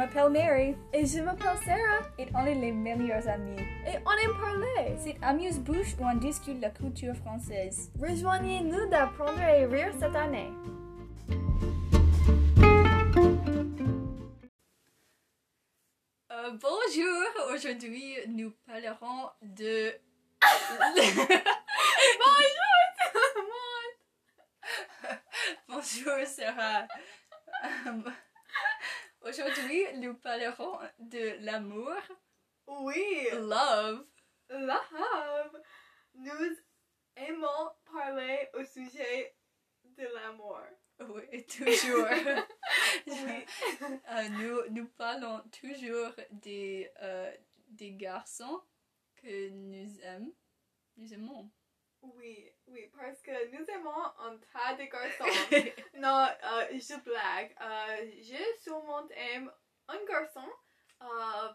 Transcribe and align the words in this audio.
m'appelle 0.00 0.30
Mary 0.30 0.76
Et 0.94 1.04
je 1.04 1.20
m'appelle 1.20 1.58
Sarah. 1.62 2.08
et 2.18 2.26
on 2.34 2.46
est 2.46 2.54
les 2.54 2.72
meilleurs 2.72 3.28
amis. 3.28 3.60
Et 3.86 3.98
on 4.06 4.12
aime 4.12 4.40
parler. 4.40 4.96
C'est 4.98 5.18
Amuse-Bouche 5.20 5.94
où 6.00 6.04
on 6.06 6.16
discute 6.16 6.58
la 6.58 6.70
culture 6.70 7.14
française. 7.16 7.92
Rejoignez-nous 8.00 8.88
d'apprendre 8.88 9.38
et 9.42 9.66
rire 9.66 9.92
cette 10.00 10.16
année. 10.16 10.50
Euh, 16.32 16.50
bonjour, 16.58 17.52
aujourd'hui 17.52 18.14
nous 18.28 18.52
parlerons 18.66 19.28
de... 19.42 19.92
Bonjour 25.68 26.14
Sarah. 26.26 26.86
Aujourd'hui 29.22 29.84
nous 29.96 30.14
parlerons 30.14 30.78
de 30.98 31.44
l'amour, 31.44 31.92
Oui, 32.66 33.28
love. 33.32 34.06
love. 34.48 35.62
Nous 36.14 36.56
aimons 37.16 37.70
parler 37.92 38.48
au 38.54 38.64
sujet 38.64 39.36
de 39.84 40.04
l'amour. 40.14 40.60
Oui, 41.00 41.46
toujours. 41.46 42.06
Oui. 43.06 43.44
Euh, 44.10 44.28
nous, 44.30 44.74
nous 44.74 44.86
parlons 44.88 45.40
toujours 45.60 46.12
des, 46.30 46.90
euh, 47.00 47.32
des 47.68 47.92
garçons 47.92 48.60
que 49.16 49.48
nous 49.50 50.00
aimons. 50.00 50.34
Nous 50.96 51.14
aimons. 51.14 51.50
Oui, 52.02 52.50
oui, 52.70 52.88
parce 52.96 53.20
que 53.22 53.50
nous 53.50 53.64
aimons 53.68 54.04
un 54.18 54.36
tas 54.52 54.74
de 54.74 54.84
garçons. 54.84 55.24
non, 55.98 56.28
euh, 56.44 56.66
je 56.72 57.00
blague. 57.02 57.54
Euh, 57.60 58.10
je 58.22 58.62
sûrement 58.62 59.06
aime 59.10 59.50
un 59.88 60.04
garçon 60.04 60.48
euh, 61.02 61.48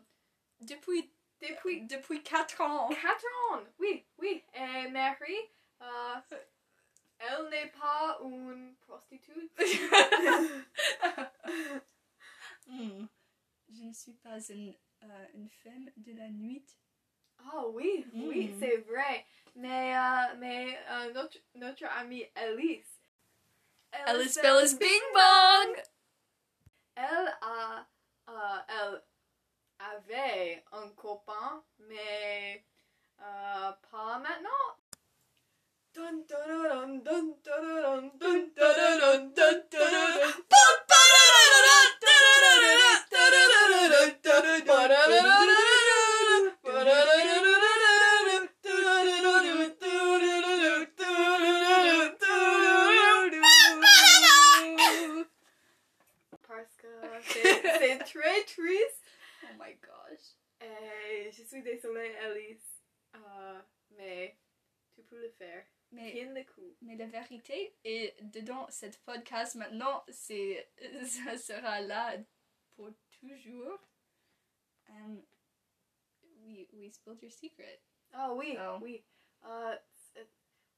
depuis, 0.62 1.12
depuis 1.42 1.84
depuis 1.84 2.22
4 2.22 2.62
ans. 2.62 2.90
4 2.90 3.26
ans? 3.52 3.64
Oui, 3.80 4.06
oui. 4.18 4.44
Et 4.54 4.90
Mary, 4.90 5.38
euh, 5.82 6.38
elle 7.20 7.50
n'est 7.50 7.72
pas 7.72 8.20
une 8.24 8.76
prostituée. 8.88 9.50
Hmm. 12.68 13.06
Je 13.70 13.84
ne 13.84 13.94
suis 13.94 14.14
pas 14.14 14.40
une, 14.50 14.74
une 15.36 15.50
femme 15.50 15.88
de 15.98 16.18
la 16.18 16.30
nuit. 16.30 16.66
Oh 17.54 17.72
oui, 17.74 18.06
oui, 18.14 18.48
Mm. 18.48 18.60
c'est 18.60 18.78
vrai. 18.78 19.26
Mais, 19.56 19.96
euh, 19.98 20.36
mais 20.38 20.78
euh, 20.90 21.14
notre, 21.14 21.38
notre 21.56 21.86
amie 21.98 22.26
Alice. 22.36 22.88
Alice 23.92 24.36
Bellis 24.42 24.76
Bing 24.78 25.02
Bong! 25.14 25.84
Elle 26.96 27.34
a, 27.42 27.86
euh, 28.30 28.62
elle 28.68 29.04
avait 29.80 30.64
un 30.72 30.90
copain, 30.90 31.64
podcast 69.36 69.56
maintenant, 69.56 70.04
c'est, 70.10 70.70
ça 71.06 71.38
sera 71.38 71.82
là 71.82 72.16
pour 72.76 72.90
toujours. 73.20 73.80
Um, 74.90 75.22
we, 76.46 76.68
we 76.74 76.92
spilled 76.92 77.22
your 77.22 77.32
secret. 77.32 77.82
Ah 78.14 78.34
oui, 78.34 78.56
Oh. 78.58 78.80
oui. 78.82 79.04
Euh, 79.46 79.76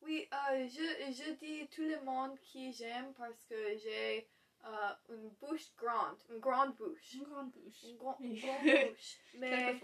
oui, 0.01 0.27
euh, 0.33 0.67
je, 0.67 1.11
je 1.11 1.31
dis 1.33 1.67
tout 1.69 1.83
le 1.83 2.01
monde 2.03 2.39
qui 2.39 2.71
j'aime 2.71 3.13
parce 3.13 3.43
que 3.45 3.77
j'ai 3.77 4.27
euh, 4.65 4.93
une 5.09 5.29
bouche 5.41 5.73
grande, 5.75 6.17
une 6.29 6.39
grande 6.39 6.75
bouche. 6.75 7.13
Une 7.13 7.23
grande 7.25 7.51
bouche. 7.51 7.83
Une, 7.83 7.97
grande 7.97 8.89
bouche. 8.89 9.17
Mais 9.35 9.79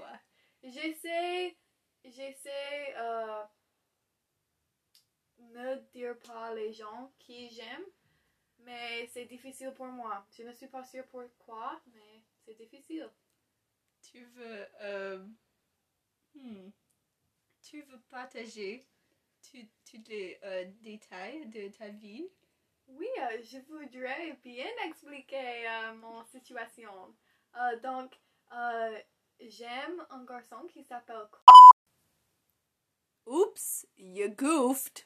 j'essaie, 0.63 1.57
j'essaie 2.05 2.95
ne 5.37 5.75
dire 5.93 6.17
pas 6.19 6.53
les 6.55 6.73
gens 6.73 7.11
qui 7.19 7.49
j'aime, 7.49 7.85
mais 8.65 9.07
c'est 9.07 9.25
difficile 9.25 9.73
pour 9.75 9.87
moi. 9.87 10.25
Je 10.37 10.43
ne 10.43 10.51
suis 10.51 10.67
pas 10.67 10.83
sûre 10.83 11.05
pourquoi, 11.07 11.81
mais 11.93 12.21
c'est 12.45 12.55
difficile. 12.55 13.09
Tu 14.01 14.25
veux, 14.25 14.67
euh, 14.81 15.25
hmm, 16.35 16.69
tu 17.61 17.81
veux 17.81 17.99
partager 18.09 18.85
tous 19.51 20.01
les 20.07 20.39
euh, 20.43 20.65
détails 20.81 21.47
de 21.47 21.69
ta 21.69 21.89
vie? 21.89 22.27
Oui, 22.87 23.07
euh, 23.19 23.41
je 23.43 23.59
voudrais 23.59 24.33
bien 24.43 24.67
expliquer 24.87 25.67
euh, 25.67 25.93
mon 25.95 26.23
situation. 26.25 27.15
Donc, 27.83 28.19
j'aime 29.39 30.05
un 30.09 30.23
garçon 30.25 30.67
qui 30.67 30.83
s'appelle 30.83 31.27
Oops, 33.25 33.85
you 33.95 34.29
goofed. 34.29 35.05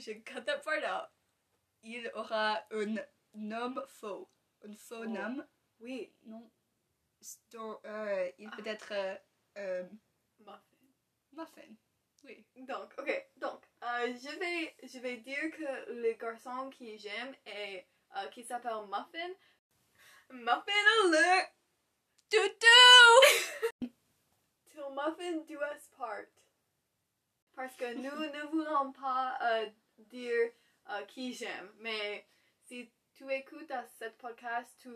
Should 0.00 0.24
cut 0.24 0.46
that 0.46 0.62
part 0.64 0.84
out. 0.84 1.10
Il 1.82 2.10
aura 2.14 2.62
un 2.72 2.96
nom 3.34 3.74
faux. 3.88 4.28
Un 4.64 4.74
faux 4.76 5.04
Oh. 5.04 5.08
nom? 5.08 5.46
Oui, 5.80 6.12
Non. 6.24 6.50
Euh, 7.84 8.30
il 8.38 8.50
peut 8.50 8.66
être 8.66 8.92
euh, 8.92 9.14
euh, 9.58 9.84
Muffin. 10.40 10.62
muffin. 11.32 11.74
Oui. 12.24 12.46
Donc, 12.56 12.92
ok, 12.98 13.26
donc, 13.36 13.62
euh, 13.82 14.14
je, 14.14 14.38
vais, 14.38 14.74
je 14.82 14.98
vais 15.00 15.18
dire 15.18 15.50
que 15.52 15.92
le 15.92 16.12
garçon 16.14 16.70
qui 16.70 16.98
j'aime 16.98 17.34
est, 17.46 17.86
euh, 18.16 18.26
qui 18.28 18.42
s'appelle 18.44 18.86
Muffin. 18.88 19.32
Muffin 20.30 20.86
alert! 21.04 21.52
Toutou! 22.30 23.80
Till 24.70 24.90
Muffin 24.94 25.44
do 25.46 25.60
us 25.62 25.88
part. 25.96 26.26
Parce 27.54 27.76
que 27.76 27.92
nous 27.94 28.02
ne 28.32 28.46
voulons 28.50 28.92
pas 28.92 29.36
euh, 29.42 29.68
dire 30.08 30.50
euh, 30.90 31.02
qui 31.06 31.32
j'aime, 31.32 31.70
mais 31.78 32.26
si 32.64 32.90
tu 33.14 33.30
écoutes 33.32 33.70
à 33.70 33.84
cette 33.98 34.16
podcast, 34.18 34.68
tu, 34.80 34.88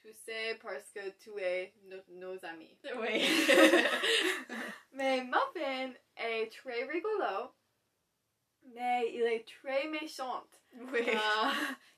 tu 0.00 0.12
sais 0.12 0.58
parce 0.62 0.90
que 0.92 1.10
tu 1.10 1.30
es 1.40 1.72
no- 1.84 2.02
nos 2.08 2.44
amis. 2.44 2.76
Oui. 2.96 3.24
mais 4.92 5.24
Muffin 5.24 5.92
est 6.16 6.52
très 6.52 6.84
rigolo, 6.84 7.52
mais 8.62 9.12
il 9.12 9.22
est 9.22 9.46
très 9.46 9.86
méchant. 9.88 10.44
oui. 10.74 11.00
Euh, 11.08 11.50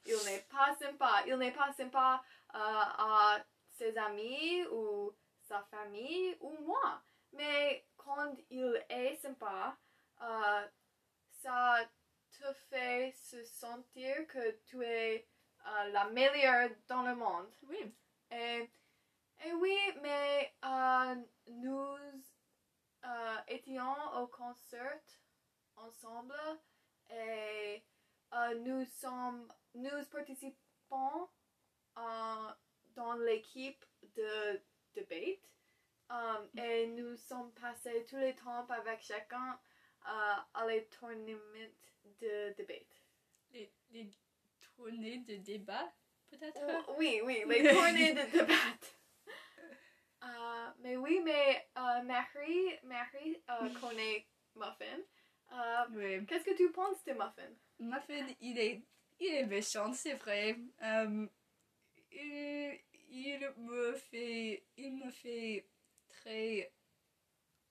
il 0.06 0.16
n'est 0.26 0.46
pas 0.50 0.74
sympa. 0.76 1.22
Il 1.26 1.36
n'est 1.36 1.52
pas 1.52 1.72
sympa 1.72 2.22
euh, 2.54 2.58
à 2.58 3.44
ses 3.76 3.96
amis 3.98 4.64
ou 4.70 5.12
sa 5.48 5.62
famille 5.70 6.36
ou 6.40 6.56
moi. 6.64 7.02
Mais 7.32 7.84
quand 7.96 8.34
il 8.50 8.82
est 8.88 9.16
sympa, 9.16 9.76
euh, 10.22 10.66
ça 11.42 11.78
te 12.40 12.52
fait 12.70 13.12
se 13.12 13.44
sentir 13.44 14.26
que 14.26 14.58
tu 14.66 14.82
es 14.82 15.28
euh, 15.66 15.84
la 15.90 16.08
meilleure 16.10 16.70
dans 16.88 17.02
le 17.02 17.14
monde. 17.14 17.52
oui. 17.68 17.94
Et, 18.30 18.70
et 19.44 19.52
oui, 19.54 19.76
mais 20.02 20.54
euh, 20.64 21.16
nous 21.48 21.96
euh, 23.04 23.36
étions 23.48 23.94
au 24.20 24.26
concert 24.28 25.00
ensemble 25.76 26.34
et 27.10 27.82
nous 28.64 28.84
sommes 28.84 29.48
nous 29.74 30.04
participons 30.10 31.28
dans 31.96 33.14
l'équipe 33.14 33.84
de 34.14 34.62
debate 34.94 35.42
um, 36.10 36.48
et 36.56 36.86
nous 36.88 37.16
sommes 37.16 37.52
passés 37.54 38.04
tout 38.08 38.16
le 38.16 38.34
temps 38.34 38.66
avec 38.68 39.00
chacun 39.02 39.58
à 40.04 40.66
les 40.68 40.86
tournaments 40.86 41.72
de 42.20 42.54
debate. 42.56 43.02
Les, 43.52 43.72
les 43.90 44.10
tournées 44.76 45.18
de 45.18 45.36
débat, 45.36 45.92
peut-être? 46.30 46.60
Oh, 46.88 46.94
oui, 46.98 47.20
oui, 47.24 47.42
les 47.48 47.70
tournées 47.74 48.12
de 48.12 48.30
débat. 48.30 48.54
Euh, 50.22 50.70
mais 50.80 50.96
oui, 50.96 51.20
mais 51.24 51.68
euh, 51.78 52.02
Marie, 52.02 52.78
Marie 52.84 53.42
euh, 53.50 53.68
connaît 53.80 54.26
Muffin. 54.54 55.00
Euh, 55.52 55.84
Oui. 55.92 56.26
Qu'est-ce 56.26 56.44
que 56.44 56.56
tu 56.56 56.70
penses 56.70 57.02
de 57.04 57.12
Muffin? 57.12 57.50
Muffin, 57.78 58.26
il 58.40 58.58
est, 58.58 58.82
il 59.18 59.34
est 59.34 59.46
méchant, 59.46 59.92
c'est 59.92 60.14
vrai. 60.14 60.56
Euh, 60.82 61.26
il, 62.12 62.78
il 63.08 63.50
me 63.56 63.94
fait, 63.94 64.64
il 64.76 64.96
me 64.96 65.10
fait 65.10 65.66
très, 66.08 66.72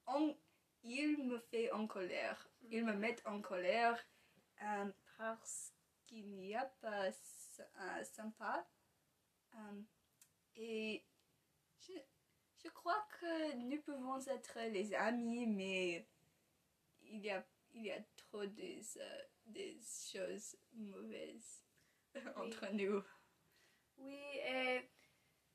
en, 0.08 0.36
il 0.84 1.24
me 1.24 1.38
fait 1.40 1.72
en 1.72 1.86
colère. 1.88 2.50
Il 2.72 2.84
me 2.84 2.94
met 2.94 3.16
en 3.26 3.42
colère 3.42 3.98
euh, 4.62 4.92
parce 5.18 5.74
qu'il 6.06 6.36
n'y 6.38 6.56
a 6.56 6.66
pas 6.66 7.08
euh, 7.08 8.04
sympa. 8.04 8.68
Euh, 9.56 9.82
et 10.56 11.06
je, 11.82 11.94
je 12.64 12.70
crois 12.70 13.08
que 13.20 13.56
nous 13.56 13.82
pouvons 13.82 14.20
être 14.28 14.60
les 14.70 14.94
amis, 14.94 15.48
mais 15.48 16.08
il 17.02 17.20
y 17.26 17.30
a, 17.32 17.46
il 17.72 17.84
y 17.86 17.92
a 17.92 18.02
trop 18.16 18.46
des, 18.46 18.82
euh, 18.98 19.24
des 19.46 19.80
choses 20.12 20.58
mauvaises 20.74 21.64
entre 22.36 22.68
nous. 22.74 23.04
Oui, 23.98 24.22
et, 24.46 24.90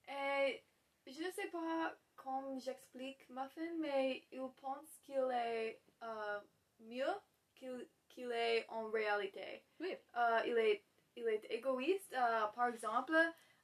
et 0.08 0.64
je 1.06 1.22
ne 1.22 1.30
sais 1.32 1.48
pas 1.48 1.96
comment 2.16 2.58
j'explique 2.58 3.28
Muffin, 3.30 3.74
mais 3.80 4.26
il 4.30 4.48
pense 4.60 4.98
qu'il 5.02 5.28
est 5.32 5.80
euh, 6.02 6.40
mieux 6.78 7.14
qu'il 7.54 7.88
qu'il 8.14 8.30
est 8.32 8.66
en 8.68 8.90
réalité. 8.90 9.62
Oui. 9.80 9.96
Euh, 10.16 10.40
il, 10.46 10.58
est, 10.58 10.84
il 11.16 11.28
est 11.28 11.44
égoïste. 11.50 12.12
euh, 12.14 12.46
par 12.54 12.68
exemple, 12.68 13.14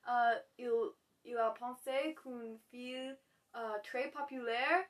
euh, 0.09 0.35
il, 0.59 0.71
il 1.25 1.37
a 1.37 1.51
pensé 1.51 2.15
qu'une 2.23 2.59
fille 2.71 3.15
euh, 3.57 3.79
très 3.83 4.11
populaire. 4.11 4.85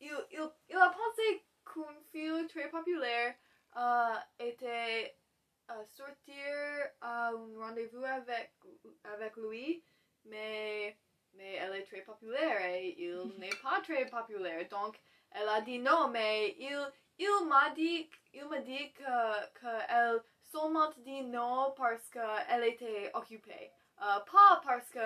il, 0.00 0.12
il, 0.30 0.50
il 0.68 0.76
a 0.76 0.88
pensé 0.90 1.44
qu'une 1.64 2.00
fille 2.12 2.46
très 2.48 2.68
populaire 2.68 3.34
était 4.38 5.16
sortir 5.96 6.90
à 7.00 7.28
un 7.30 7.58
rendez-vous 7.58 8.04
avec, 8.04 8.52
avec 9.04 9.36
lui, 9.36 9.82
mais, 10.24 10.96
mais 11.34 11.54
elle 11.54 11.76
est 11.76 11.84
très 11.84 12.02
populaire 12.02 12.60
et 12.66 12.94
il 12.98 13.32
n'est 13.38 13.56
pas 13.62 13.80
très 13.82 14.06
populaire. 14.06 14.68
Donc, 14.68 15.00
elle 15.34 15.48
a 15.48 15.60
dit 15.60 15.78
non, 15.78 16.08
mais 16.08 16.56
il, 16.58 16.92
il 17.18 17.46
m'a 17.48 17.70
dit, 17.70 18.08
il 18.32 18.48
m'a 18.48 18.60
dit 18.60 18.92
que, 18.92 19.52
que 19.54 19.66
elle 19.88 20.20
seulement 20.52 20.90
dit 20.98 21.22
non 21.22 21.74
parce 21.76 22.08
qu'elle 22.08 22.64
était 22.64 23.10
occupée. 23.14 23.72
Euh, 24.00 24.20
pas 24.20 24.60
parce 24.64 24.88
qu'elle 24.90 25.02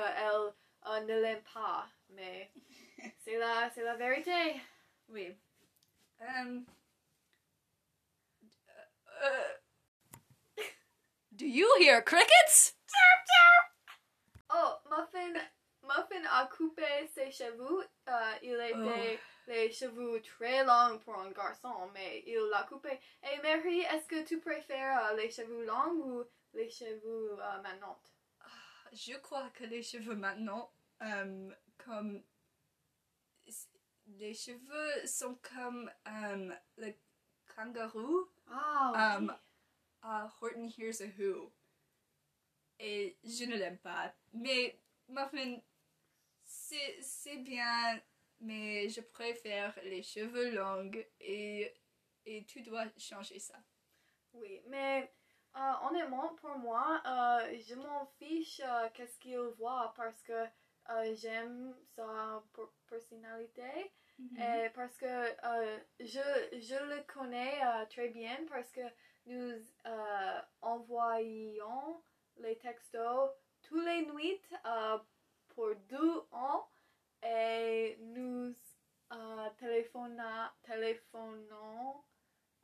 euh, 0.87 1.01
ne 1.01 1.21
l'aime 1.21 1.43
pas, 1.53 1.87
mais 2.11 2.51
c'est 3.25 3.37
la, 3.37 3.71
c'est 3.75 3.83
la 3.83 3.97
vérité. 3.97 4.61
Oui. 5.09 5.37
Um, 6.21 6.67
uh, 9.23 10.63
do 11.37 11.47
you 11.47 11.69
hear 11.81 12.03
crickets? 12.03 12.75
Oh, 14.51 14.79
Muffin, 14.91 15.41
Muffin 15.89 16.25
a 16.31 16.47
coupé 16.47 17.09
ses 17.15 17.31
cheveux. 17.31 17.87
Euh, 18.09 18.33
il 18.43 18.61
était 18.61 19.19
les 19.47 19.73
cheveux 19.73 20.21
très 20.21 20.65
longs 20.65 20.99
pour 20.99 21.19
un 21.19 21.31
garçon, 21.31 21.91
mais 21.95 22.23
il 22.27 22.39
l'a 22.51 22.65
coupé. 22.65 23.01
Et 23.23 23.41
Mary, 23.43 23.81
est-ce 23.81 24.07
que 24.07 24.23
tu 24.25 24.39
préfères 24.39 25.07
euh, 25.07 25.17
les 25.17 25.31
cheveux 25.31 25.65
longs 25.65 25.95
ou 25.95 26.25
les 26.53 26.69
cheveux 26.69 27.39
euh, 27.41 27.63
maintenant? 27.63 27.99
Je 28.93 29.15
crois 29.19 29.49
que 29.51 29.65
les 29.65 29.83
cheveux 29.83 30.15
maintenant, 30.15 30.71
um, 31.01 31.55
comme 31.79 32.23
les 34.07 34.35
cheveux 34.35 35.07
sont 35.07 35.39
comme 35.55 35.91
um, 36.07 36.55
le 36.77 36.95
kangaroo 37.55 38.31
Ah, 38.51 39.17
um, 39.17 39.37
à 40.03 40.25
Horton 40.41 40.71
Hears 40.79 41.01
a 41.01 41.07
Who. 41.19 41.53
Et 42.79 43.19
je 43.25 43.45
ne 43.45 43.57
l'aime 43.57 43.79
pas. 43.79 44.15
Mais 44.33 44.79
Muffin, 45.09 45.61
c'est 46.69 46.99
c'est 47.03 47.39
bien, 47.39 48.01
mais 48.41 48.89
je 48.89 49.01
préfère 49.01 49.79
les 49.85 50.03
cheveux 50.03 50.51
longs 50.55 50.91
et, 51.21 51.73
et 52.27 52.45
tu 52.47 52.63
dois 52.63 52.87
changer 52.99 53.39
ça. 53.39 53.57
oui, 54.33 54.61
mais 54.69 55.11
euh, 55.57 55.73
honnêtement, 55.89 56.35
pour 56.37 56.57
moi, 56.59 57.01
euh, 57.07 57.57
je 57.67 57.75
m'en 57.75 58.07
fiche 58.19 58.61
euh, 58.65 58.89
qu'est-ce 58.95 59.19
qu'il 59.19 59.39
voit 59.59 59.93
parce 59.97 60.23
que 60.23 60.45
j'aime 61.15 61.75
sa 61.97 62.43
per- 62.55 62.63
personnalité. 62.89 63.93
Et 64.41 64.71
parce 64.75 64.97
que 64.97 65.07
je, 66.01 66.21
je 66.53 66.85
le 66.85 67.03
connais 67.13 67.61
très 67.91 68.09
bien 68.09 68.37
parce 68.49 68.71
que 68.71 68.81
nous 69.27 69.61
envoyons 70.63 72.03
les 72.37 72.57
textos 72.59 73.31
tous 73.63 73.81
les 73.81 74.07
nuits 74.07 74.41
pour 75.59 75.75
deux 75.89 76.23
ans 76.31 76.69
et 77.21 77.97
nous 77.99 78.55
euh, 79.13 79.51
téléphona- 79.59 80.53
téléphonons 80.63 82.05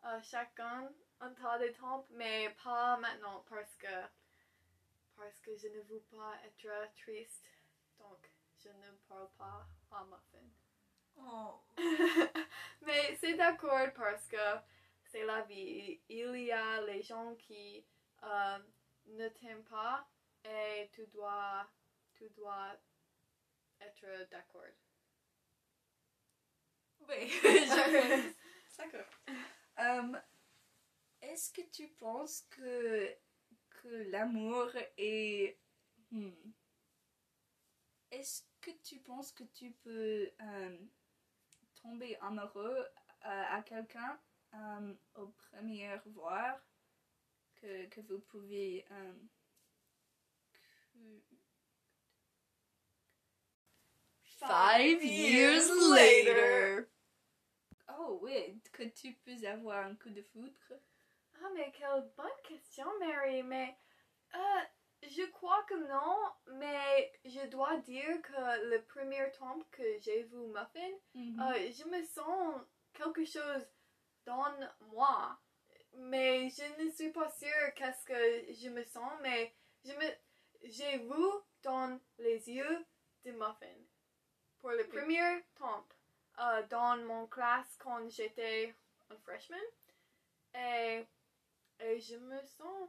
euh, 0.04 0.20
chacun 0.22 0.88
un 1.18 1.30
tas 1.32 1.58
de 1.58 1.72
temps, 1.72 2.06
mais 2.10 2.54
pas 2.62 2.96
maintenant 2.98 3.44
parce 3.50 3.74
que 3.78 3.96
parce 5.16 5.36
que 5.40 5.56
je 5.56 5.66
ne 5.66 5.80
veux 5.88 6.04
pas 6.08 6.34
être 6.44 6.92
triste, 6.94 7.44
donc 7.98 8.30
je 8.62 8.68
ne 8.68 8.92
parle 9.08 9.28
pas 9.38 9.66
à 9.90 10.04
Muffin. 10.04 10.46
Oh. 11.16 11.62
Mais 12.82 13.16
c'est 13.20 13.34
d'accord 13.34 13.88
parce 13.96 14.28
que 14.28 14.46
c'est 15.06 15.24
la 15.24 15.40
vie. 15.42 16.00
Il 16.08 16.36
y 16.36 16.52
a 16.52 16.80
les 16.82 17.02
gens 17.02 17.34
qui 17.34 17.84
euh, 18.22 18.58
ne 19.06 19.28
t'aiment 19.30 19.64
pas 19.64 20.06
et 20.44 20.90
tu 20.92 21.06
dois, 21.06 21.66
tu 22.16 22.28
dois 22.30 22.76
être 23.80 24.28
d'accord. 24.30 24.62
Oui, 27.08 27.28
je- 27.42 28.32
D'accord. 28.78 29.06
Um, 29.78 30.18
Est-ce 31.22 31.52
que 31.52 31.62
tu 31.70 31.88
penses 31.88 32.42
que, 32.50 33.14
que 33.70 34.10
l'amour 34.10 34.70
est... 34.96 35.58
hmm. 36.10 36.30
Est-ce 38.10 38.42
que 38.60 38.70
tu 38.82 38.98
penses 39.00 39.32
que 39.32 39.44
tu 39.44 39.70
peux 39.72 40.30
um, 40.40 40.88
tomber 41.82 42.16
amoureux 42.20 42.78
euh, 43.26 43.44
à 43.50 43.62
quelqu'un 43.62 44.18
um, 44.52 44.96
au 45.16 45.28
premier 45.28 45.90
voir 46.06 46.58
que, 47.56 47.86
que 47.86 48.00
vous 48.02 48.20
pouvez... 48.20 48.84
que- 50.94 51.33
Five 54.38 55.02
years 55.02 55.70
later. 55.90 56.88
Oh 57.98 58.18
oui, 58.22 58.60
que 58.72 58.82
tu 58.84 59.12
peux 59.24 59.46
avoir 59.46 59.86
un 59.86 59.94
coup 59.96 60.10
de 60.10 60.22
foudre? 60.22 60.52
Ah, 61.42 61.48
mais 61.54 61.72
quelle 61.72 62.10
bonne 62.16 62.40
question, 62.42 62.86
Mary. 63.00 63.42
Mais 63.42 63.76
euh, 64.34 64.38
je 65.02 65.22
crois 65.30 65.62
que 65.68 65.74
non, 65.74 66.16
mais 66.58 67.12
je 67.24 67.46
dois 67.48 67.76
dire 67.78 68.20
que 68.22 68.70
le 68.70 68.82
premier 68.82 69.30
temps 69.38 69.60
que 69.70 69.82
j'ai 70.00 70.24
vu 70.24 70.36
Muffin, 70.38 70.94
Mhm. 71.14 71.40
Euh, 71.40 71.70
je 71.72 71.84
me 71.88 72.02
sens 72.04 72.60
quelque 72.92 73.24
chose 73.24 73.66
dans 74.24 74.52
moi. 74.92 75.38
Mais 75.96 76.48
je 76.50 76.82
ne 76.84 76.90
suis 76.90 77.12
pas 77.12 77.30
sûre 77.30 77.74
qu'est-ce 77.76 78.04
que 78.04 78.52
je 78.52 78.68
me 78.70 78.82
sens, 78.84 79.12
mais 79.22 79.54
je 79.84 79.92
me 79.92 80.06
j'ai 80.64 80.98
vu 80.98 81.24
dans 81.62 82.00
les 82.18 82.50
yeux 82.50 82.84
de 83.24 83.32
Muffin. 83.32 83.78
Pour 84.64 84.72
le 84.72 84.86
premier 84.86 85.42
temps, 85.56 85.86
euh, 86.40 86.62
dans 86.70 86.96
mon 87.04 87.26
classe 87.26 87.76
quand 87.78 88.08
j'étais 88.08 88.74
un 89.10 89.16
freshman. 89.18 89.58
Et, 90.54 91.04
et 91.80 92.00
je 92.00 92.16
me 92.16 92.40
sens 92.40 92.88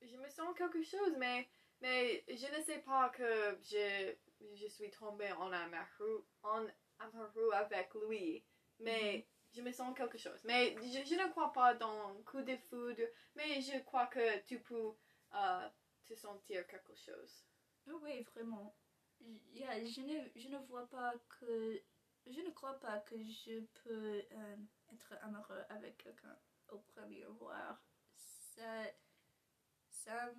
je 0.00 0.16
me 0.16 0.26
sens 0.30 0.56
quelque 0.56 0.82
chose, 0.82 1.14
mais, 1.18 1.46
mais 1.82 2.24
je 2.26 2.46
ne 2.56 2.62
sais 2.62 2.78
pas 2.78 3.10
que 3.10 3.58
je, 3.62 4.14
je 4.54 4.66
suis 4.66 4.90
tombée 4.92 5.30
en 5.32 5.52
amoureux, 5.52 6.26
en 6.42 6.64
amoureux 7.00 7.50
avec 7.52 7.92
lui. 8.08 8.42
Mais 8.78 9.26
je 9.52 9.60
me 9.60 9.72
sens 9.72 9.94
quelque 9.94 10.16
chose. 10.16 10.40
Mais 10.44 10.74
je, 10.78 11.04
je 11.06 11.14
ne 11.16 11.28
crois 11.32 11.52
pas 11.52 11.74
dans 11.74 12.16
un 12.16 12.22
coup 12.22 12.40
de 12.40 12.56
foudre, 12.56 13.02
mais 13.34 13.60
je 13.60 13.78
crois 13.80 14.06
que 14.06 14.38
tu 14.46 14.58
peux 14.60 14.94
euh, 15.34 15.68
te 16.06 16.14
sentir 16.14 16.66
quelque 16.66 16.94
chose. 16.94 17.44
Oui, 17.88 18.22
vraiment. 18.34 18.74
Yeah, 19.54 19.84
je, 19.84 20.00
ne, 20.00 20.28
je 20.36 20.48
ne 20.48 20.58
vois 20.66 20.88
pas 20.88 21.12
que... 21.28 21.82
Je 22.26 22.40
ne 22.40 22.50
crois 22.50 22.78
pas 22.80 22.98
que 23.00 23.16
je 23.22 23.60
peux 23.82 24.22
euh, 24.32 24.56
être 24.92 25.14
amoureux 25.22 25.64
avec 25.68 25.98
quelqu'un 25.98 26.36
au 26.68 26.78
premier 26.78 27.24
voir. 27.38 27.82
Ça... 28.16 28.84
Ça... 29.88 30.32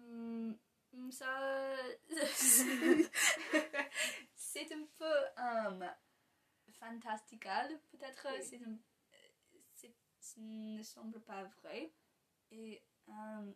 Ça... 1.10 1.76
C'est 4.36 4.72
un 4.74 4.86
peu 4.98 5.16
um, 5.38 5.90
fantastical, 6.74 7.80
peut-être. 7.92 8.28
Oui. 8.40 8.70
Ce 10.20 10.40
ne 10.40 10.84
semble 10.84 11.22
pas 11.22 11.44
vrai. 11.62 11.94
Et... 12.52 12.84
um, 13.08 13.54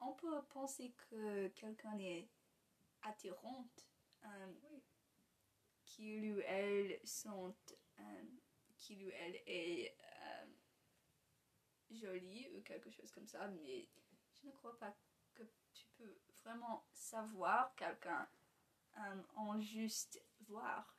on 0.00 0.12
peut 0.12 0.42
penser 0.50 0.92
que 1.08 1.48
quelqu'un 1.48 1.98
est 1.98 2.28
attirante, 3.02 3.86
euh, 4.24 4.52
qu'il 5.84 6.32
ou 6.32 6.40
elle 6.40 6.98
sont, 7.04 7.54
euh, 7.98 8.22
qu'il 8.78 9.06
ou 9.06 9.10
elle 9.10 9.40
est 9.46 9.96
euh, 10.00 10.46
jolie 11.90 12.48
ou 12.54 12.60
quelque 12.62 12.90
chose 12.90 13.10
comme 13.12 13.26
ça, 13.26 13.46
mais 13.48 13.88
je 14.32 14.46
ne 14.46 14.52
crois 14.52 14.76
pas 14.78 14.94
que 15.34 15.42
tu 15.72 15.86
peux 15.96 16.16
vraiment 16.42 16.84
savoir 16.92 17.74
quelqu'un 17.76 18.28
en 19.36 19.60
juste 19.60 20.22
voir, 20.46 20.96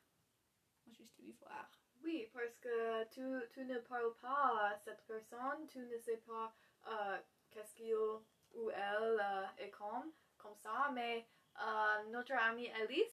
en 0.86 0.92
juste 0.92 1.18
lui 1.18 1.32
voir. 1.32 1.70
Oui, 2.02 2.28
parce 2.32 2.58
que 2.58 3.04
tu, 3.04 3.22
tu 3.52 3.64
ne 3.64 3.78
parles 3.78 4.14
pas 4.20 4.68
à 4.68 4.78
cette 4.78 5.02
personne, 5.06 5.66
tu 5.66 5.78
ne 5.78 5.98
sais 5.98 6.18
pas 6.18 6.54
qu'est-ce 7.50 7.74
qu'il 7.74 7.94
ou 7.96 8.70
elle 8.70 9.20
est 9.58 9.70
comme, 9.70 10.12
comme 10.36 10.56
ça, 10.56 10.90
mais 10.92 11.26
notre 12.10 12.34
amie 12.34 12.68
Alice, 12.70 13.15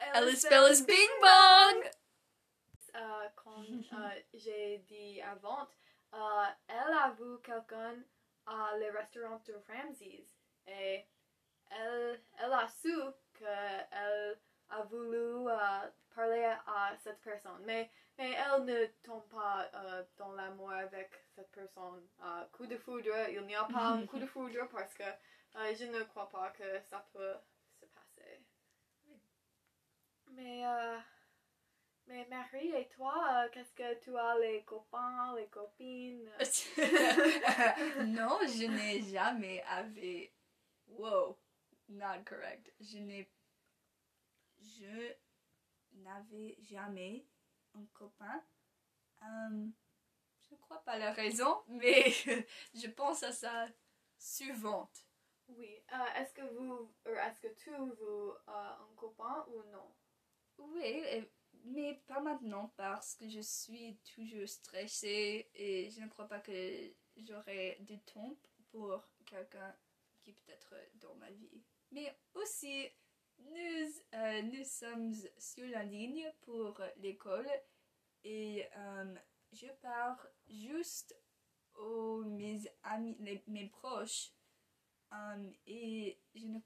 Alice 0.00 0.46
Bellis 0.48 0.82
Bing 0.86 1.20
Bong! 1.20 1.90
euh, 2.94 3.28
comme 3.36 3.64
euh, 3.92 4.20
j'ai 4.34 4.78
dit 4.78 5.20
avant, 5.20 5.68
euh, 6.14 6.44
elle 6.68 6.92
a 6.92 7.10
vu 7.10 7.40
quelqu'un 7.42 7.96
à 8.46 8.76
le 8.78 8.90
restaurant 8.96 9.40
de 9.46 9.54
Ramses 9.68 10.02
et 10.66 11.06
elle, 11.70 12.20
elle 12.38 12.52
a 12.52 12.68
su 12.68 12.94
qu'elle 13.38 14.38
a 14.70 14.82
voulu 14.84 15.48
euh, 15.48 15.88
parler 16.14 16.44
à 16.66 16.96
cette 17.02 17.20
personne. 17.20 17.62
Mais, 17.64 17.90
mais 18.18 18.32
elle 18.32 18.64
ne 18.64 18.86
tombe 19.02 19.28
pas 19.28 19.70
dans 20.16 20.32
l'amour 20.32 20.72
avec 20.72 21.12
cette 21.34 21.50
personne. 21.52 22.08
Coup 22.52 22.66
de 22.66 22.76
foudre, 22.76 23.28
il 23.30 23.42
n'y 23.46 23.54
a 23.54 23.64
pas 23.64 23.90
un 23.90 24.06
coup 24.06 24.18
de 24.18 24.26
foudre 24.26 24.68
parce 24.72 24.94
que 24.94 25.04
je 25.54 25.84
ne 25.84 26.02
crois 26.04 26.28
pas 26.28 26.50
que 26.50 26.80
ça 26.88 27.06
peut 27.12 27.36
se 27.80 27.86
passer. 27.86 28.40
Mais, 30.32 30.66
euh, 30.66 30.98
mais 32.20 32.36
Marie 32.36 32.72
et 32.72 32.88
toi, 32.88 33.14
euh, 33.32 33.48
qu'est-ce 33.50 33.72
que 33.72 33.94
tu 34.00 34.16
as 34.16 34.38
les 34.38 34.62
copains, 34.64 35.34
les 35.36 35.48
copines? 35.48 36.30
non, 38.06 38.38
je 38.42 38.66
n'ai 38.66 39.02
jamais 39.02 39.62
avec. 39.62 40.34
Wow, 40.88 41.38
not 41.88 42.24
correct. 42.26 42.72
Je 42.80 42.98
n'ai. 42.98 43.30
Je 44.60 45.14
n'avais 45.92 46.56
jamais 46.60 47.26
un 47.74 47.84
copain. 47.94 48.42
Euh, 49.22 49.66
je 50.40 50.54
ne 50.54 50.60
crois 50.60 50.82
pas 50.84 50.98
la 50.98 51.12
raison, 51.12 51.62
mais 51.68 52.10
je 52.74 52.88
pense 52.88 53.22
à 53.22 53.32
ça 53.32 53.68
souvent. 54.18 54.90
Oui. 55.48 55.82
Euh, 55.92 56.20
est-ce 56.20 56.32
que 56.34 56.42
vous, 56.54 56.92
ou 57.06 57.10
est-ce 57.10 57.40
que 57.40 57.54
tu 57.54 57.70
veux 57.70 58.30
euh, 58.30 58.32
un 58.46 58.94
copain 58.96 59.44
ou 59.48 59.62
non? 59.70 59.94
Oui, 60.58 61.26
mais 61.64 62.02
pas 62.06 62.20
maintenant 62.20 62.72
parce 62.76 63.14
que 63.14 63.28
je 63.28 63.40
suis 63.40 63.98
toujours 64.14 64.48
stressée 64.48 65.50
et 65.54 65.90
je 65.90 66.00
ne 66.00 66.08
crois 66.08 66.28
pas 66.28 66.40
que 66.40 66.52
j'aurai 67.16 67.78
du 67.80 67.98
temps 68.00 68.36
pour 68.70 69.02
quelqu'un 69.26 69.74
qui 70.22 70.32
peut 70.32 70.52
être 70.52 70.74
dans 70.94 71.14
ma 71.16 71.30
vie. 71.30 71.62
Mais 71.90 72.16
aussi, 72.34 72.88
nous, 73.38 73.90
euh, 74.14 74.42
nous 74.42 74.64
sommes 74.64 75.14
sur 75.38 75.66
la 75.68 75.84
ligne 75.84 76.30
pour 76.42 76.80
l'école 76.98 77.48
et 78.22 78.66
euh, 78.76 79.14
je 79.52 79.66
pars 79.80 80.26
juste 80.48 81.16
aux 81.74 82.22
mes 82.24 82.60
amis, 82.82 83.42
mes 83.46 83.66
proches 83.66 84.32
euh, 85.12 85.50
et 85.66 86.20
je 86.34 86.46
ne 86.46 86.58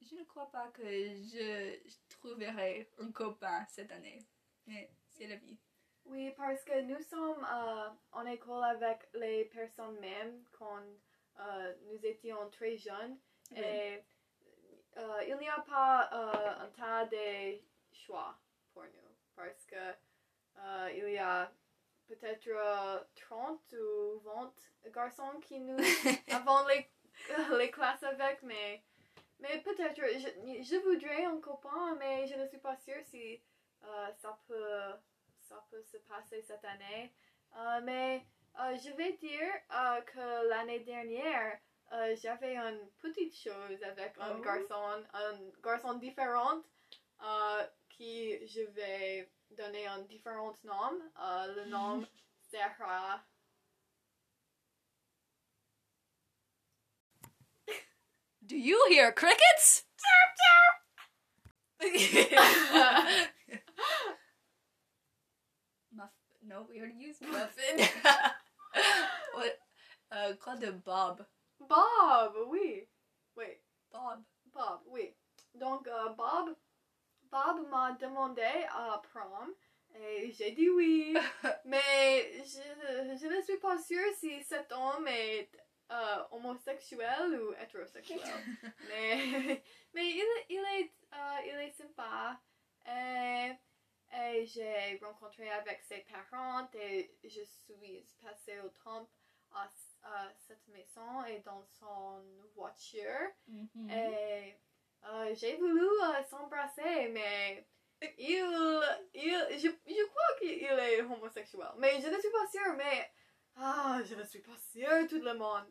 je 0.00 0.14
ne 0.14 0.24
crois 0.24 0.50
pas 0.50 0.68
que 0.68 0.82
je 0.82 1.76
trouverai 2.08 2.90
un 2.98 3.10
copain 3.10 3.66
cette 3.68 3.90
année. 3.90 4.24
Mais 4.68 4.90
c'est 5.08 5.26
la 5.26 5.36
vie. 5.36 5.58
Oui, 6.06 6.30
parce 6.36 6.64
que 6.64 6.80
nous 6.82 7.02
sommes 7.02 7.44
euh, 7.44 7.88
en 8.12 8.24
école 8.26 8.64
avec 8.64 9.08
les 9.14 9.44
personnes 9.46 9.98
mêmes 9.98 10.42
quand 10.52 10.80
euh, 11.40 11.74
nous 11.86 12.06
étions 12.06 12.48
très 12.50 12.76
jeunes 12.76 13.18
Oui. 13.50 13.58
et 13.58 14.02
euh, 14.96 15.22
il 15.26 15.36
n'y 15.36 15.48
a 15.48 15.60
pas 15.60 16.08
un 16.12 16.68
tas 16.70 17.04
de 17.06 17.58
choix 17.92 18.38
pour 18.72 18.84
nous 18.84 19.14
parce 19.36 19.64
que 19.66 19.94
il 20.94 21.10
y 21.12 21.18
a 21.18 21.52
peut-être 22.08 22.48
euh, 22.48 23.00
30 23.14 23.74
ou 23.74 24.18
20 24.20 24.52
garçons 24.92 25.40
qui 25.42 25.60
nous 25.60 25.76
avons 26.30 26.66
les, 26.66 26.88
les 27.58 27.70
classes 27.70 28.02
avec, 28.02 28.42
mais, 28.42 28.82
mais 29.40 29.60
peut-être 29.60 29.96
je, 29.96 30.62
je 30.62 30.76
voudrais 30.82 31.24
un 31.26 31.38
copain, 31.40 31.94
mais 31.98 32.26
je 32.26 32.34
ne 32.34 32.46
suis 32.46 32.58
pas 32.58 32.76
sûre 32.76 33.04
si 33.04 33.40
ça 34.16 34.38
peut 34.46 34.92
ça 35.48 35.64
peut 35.70 35.82
se 35.82 35.96
passer 35.98 36.42
cette 36.42 36.64
année. 36.64 37.12
Euh, 37.56 37.80
mais 37.82 38.26
euh, 38.60 38.76
je 38.76 38.90
vais 38.96 39.12
dire 39.14 39.52
euh, 39.72 40.00
que 40.02 40.48
l'année 40.48 40.80
dernière, 40.80 41.58
euh, 41.92 42.14
j'avais 42.20 42.56
une 42.56 42.86
petite 43.00 43.34
chose 43.34 43.82
avec 43.82 44.14
un 44.18 44.36
Oh. 44.36 44.40
garçon, 44.42 45.04
un 45.14 45.38
garçon 45.62 45.94
différent 45.94 46.60
euh, 47.22 47.66
qui 47.88 48.46
je 48.46 48.60
vais 48.72 49.30
donner 49.50 49.86
un 49.86 50.00
différent 50.02 50.54
nom. 50.64 51.00
Euh, 51.20 51.54
le 51.54 51.64
nom 51.66 52.04
sera. 52.50 53.24
Do 58.44 58.56
you 58.56 58.86
hear 58.90 59.12
crickets? 59.12 59.84
Muff. 65.92 66.10
No, 66.46 66.66
we 66.68 66.80
already 66.80 66.98
used 66.98 67.22
muffin. 67.22 67.78
what? 69.34 69.58
Uh, 70.10 70.32
quoi 70.40 70.56
de 70.56 70.72
Bob? 70.72 71.24
Bob, 71.60 72.34
oui. 72.50 72.86
Oui. 73.36 73.46
Bob. 73.92 74.22
Bob, 74.52 74.80
oui. 74.86 75.14
Donc, 75.54 75.86
euh, 75.88 76.08
Bob, 76.16 76.54
Bob 77.30 77.68
m'a 77.70 77.92
demandé 77.92 78.42
à 78.70 79.00
prom 79.02 79.52
et 79.94 80.32
j'ai 80.32 80.52
dit 80.52 80.68
oui. 80.70 81.16
Mais 81.64 82.32
je, 82.44 83.16
je 83.20 83.26
ne 83.26 83.42
suis 83.42 83.58
pas 83.58 83.78
sûre 83.78 84.12
si 84.18 84.42
cet 84.44 84.72
homme 84.72 85.06
est 85.08 85.50
euh, 85.90 86.22
homosexuel 86.32 87.40
ou 87.40 87.54
hétérosexuel. 87.62 88.20
mais 88.88 89.62
mais 89.94 90.06
il, 90.10 90.26
il, 90.50 90.64
est, 90.78 90.92
euh, 91.14 91.38
il 91.46 91.54
est 91.60 91.70
sympa. 91.72 92.38
Et, 92.86 93.52
et 94.12 94.46
j'ai 94.46 94.98
rencontré 95.02 95.50
avec 95.50 95.82
ses 95.82 96.04
parents 96.10 96.68
et 96.74 97.10
je 97.24 97.42
suis 97.42 98.06
passée 98.22 98.58
au 98.60 98.68
temps 98.82 99.08
à, 99.52 99.70
à 100.02 100.32
cette 100.46 100.66
maison 100.68 101.24
et 101.24 101.40
dans 101.40 101.64
son 101.78 102.22
voiture. 102.54 103.30
Mhm. 103.46 103.90
Et 103.90 104.54
euh, 105.04 105.34
j'ai 105.34 105.56
voulu 105.56 105.84
euh, 105.84 106.22
s'embrasser, 106.28 107.08
mais 107.08 107.66
il, 108.18 108.80
il 109.14 109.58
je, 109.58 109.68
je 109.68 110.06
crois 110.06 110.38
qu'il 110.38 110.62
est 110.62 111.02
homosexuel. 111.02 111.68
Mais 111.78 112.00
je 112.00 112.08
ne 112.08 112.18
suis 112.18 112.30
pas 112.30 112.46
sûre, 112.50 112.74
mais 112.76 113.10
ah, 113.56 114.00
je 114.04 114.14
ne 114.14 114.24
suis 114.24 114.40
pas 114.40 114.56
sûre, 114.72 115.08
tout 115.08 115.20
le 115.20 115.34
monde. 115.34 115.66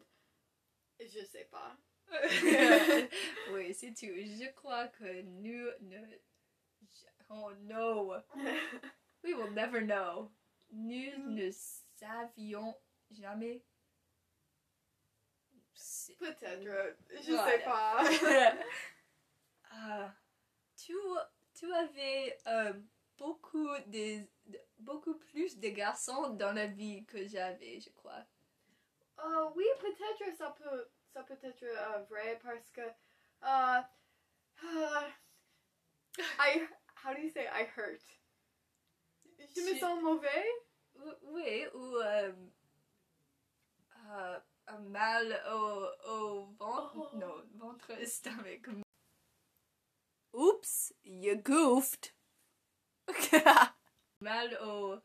Je 0.99 1.23
sais 1.25 1.47
pas. 1.49 1.77
oui, 3.51 3.73
c'est 3.73 3.93
tout. 3.93 4.05
Je 4.05 4.51
crois 4.55 4.87
que 4.87 5.21
nous 5.21 5.69
ne. 5.81 5.99
Oh 7.29 7.51
no. 7.61 8.21
We 9.23 9.33
will 9.33 9.51
never 9.51 9.81
know. 9.81 10.31
Nous 10.71 11.11
Mm. 11.17 11.35
ne 11.35 11.51
savions 11.51 12.75
jamais. 13.11 13.61
Peut-être, 16.19 16.97
je 17.21 17.31
Voilà. 17.33 17.51
sais 17.51 17.63
pas. 17.63 18.03
Ah, 19.71 20.11
tu, 20.75 20.93
tu 21.53 21.71
avais 21.73 22.37
euh, 22.47 22.73
beaucoup, 23.17 23.67
de, 23.87 24.21
de- 24.47 24.59
beaucoup 24.79 25.15
plus 25.15 25.57
de 25.59 25.69
garçons 25.69 26.29
dans 26.31 26.53
la 26.53 26.67
vie 26.67 27.05
que 27.05 27.27
j'avais, 27.27 27.79
je 27.81 27.89
crois. 27.91 28.25
Euh, 29.19 29.49
oui, 29.55 29.65
peut-être 29.79 30.35
ça 30.37 30.51
peut, 30.57 30.89
ça 31.13 31.23
peut 31.23 31.37
être 31.43 31.63
euh, 31.63 31.99
vrai 32.09 32.39
parce 32.41 32.69
que. 32.71 32.81
euh, 33.43 33.81
I, 36.39 36.67
how 37.07 37.13
do 37.13 37.21
you 37.21 37.29
say 37.31 37.45
I 37.47 37.63
hurt? 37.73 38.01
Je 39.55 39.61
me 39.63 39.79
sens 39.79 40.03
mauvais? 40.03 40.45
Ou- 40.95 41.33
Oui, 41.33 41.65
ou 41.73 41.95
euh, 42.03 42.33
euh, 44.09 44.39
un 44.67 44.79
mal 44.89 45.41
au, 45.49 45.87
au 46.09 46.45
ventre. 46.59 46.91
Oh. 47.13 47.17
Non, 47.17 47.43
ventre, 47.55 47.93
stomach. 48.05 48.67
Oups, 50.33 50.91
you 51.03 51.35
goofed. 51.37 52.11
mal 54.21 54.49
au. 54.61 54.99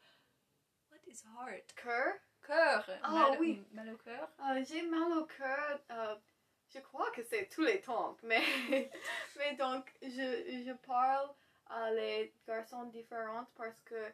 What 0.90 1.00
is 1.06 1.22
heart? 1.36 1.72
Cœur? 1.76 2.14
Cœur. 2.44 2.84
Ah, 3.04 3.12
mal, 3.12 3.38
oui. 3.38 3.62
mal 3.72 3.88
au 3.90 3.96
cœur. 3.98 4.28
Euh, 4.40 4.64
j'ai 4.68 4.82
mal 4.82 5.12
au 5.12 5.24
cœur. 5.26 5.80
euh, 5.92 6.16
je 6.74 6.80
crois 6.80 7.10
que 7.12 7.22
c'est 7.22 7.48
tous 7.48 7.62
les 7.62 7.80
temps, 7.80 8.16
mais, 8.24 8.42
mais 9.36 9.54
donc 9.56 9.92
je, 10.02 10.08
je 10.66 10.72
parle 10.86 11.30
les 11.92 12.32
garçons 12.46 12.84
différents 12.84 13.46
parce 13.56 13.80
que 13.82 14.12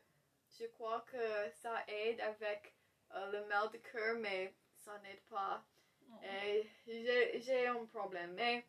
je 0.58 0.66
crois 0.66 1.04
que 1.10 1.50
ça 1.54 1.74
aide 1.88 2.20
avec 2.20 2.74
euh, 3.14 3.30
le 3.32 3.44
mal 3.46 3.70
de 3.70 3.78
cœur, 3.78 4.16
mais 4.18 4.54
ça 4.76 4.98
n'aide 5.00 5.22
pas. 5.30 5.62
Et 6.24 6.68
j'ai 7.40 7.66
un 7.66 7.84
problème. 7.86 8.32
Mais 8.34 8.64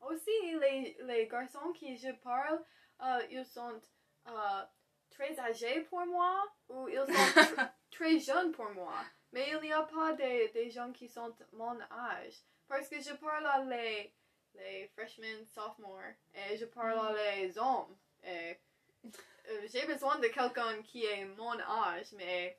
aussi, 0.00 0.30
les, 0.60 0.96
les 1.00 1.26
garçons 1.26 1.72
qui 1.72 1.96
je 1.96 2.12
parle, 2.12 2.62
euh, 3.02 3.26
ils 3.30 3.44
sont 3.46 3.80
euh, 4.28 4.62
très 5.10 5.38
âgés 5.40 5.80
pour 5.82 6.04
moi 6.06 6.44
ou 6.68 6.88
ils 6.88 6.96
sont 6.98 7.06
tr- 7.40 7.70
très 7.90 8.18
jeunes 8.18 8.52
pour 8.52 8.70
moi. 8.70 8.92
Mais 9.32 9.50
il 9.50 9.60
n'y 9.60 9.72
a 9.72 9.82
pas 9.82 10.12
des, 10.12 10.48
des 10.50 10.70
gens 10.70 10.92
qui 10.92 11.08
sont 11.08 11.34
mon 11.52 11.78
âge. 11.90 12.34
Parce 12.68 12.88
que 12.88 13.00
je 13.00 13.12
parle 13.14 13.46
à 13.46 13.64
les, 13.64 14.12
les 14.54 14.88
freshmen, 14.88 15.44
sophomores, 15.46 16.14
et 16.34 16.56
je 16.56 16.64
parle 16.66 17.16
à 17.16 17.36
les 17.36 17.56
hommes. 17.58 17.96
Euh, 18.26 18.54
j'ai 19.72 19.86
besoin 19.86 20.18
de 20.18 20.26
quelqu'un 20.28 20.82
qui 20.82 21.04
est 21.04 21.24
mon 21.24 21.58
âge, 21.60 22.12
mais 22.12 22.58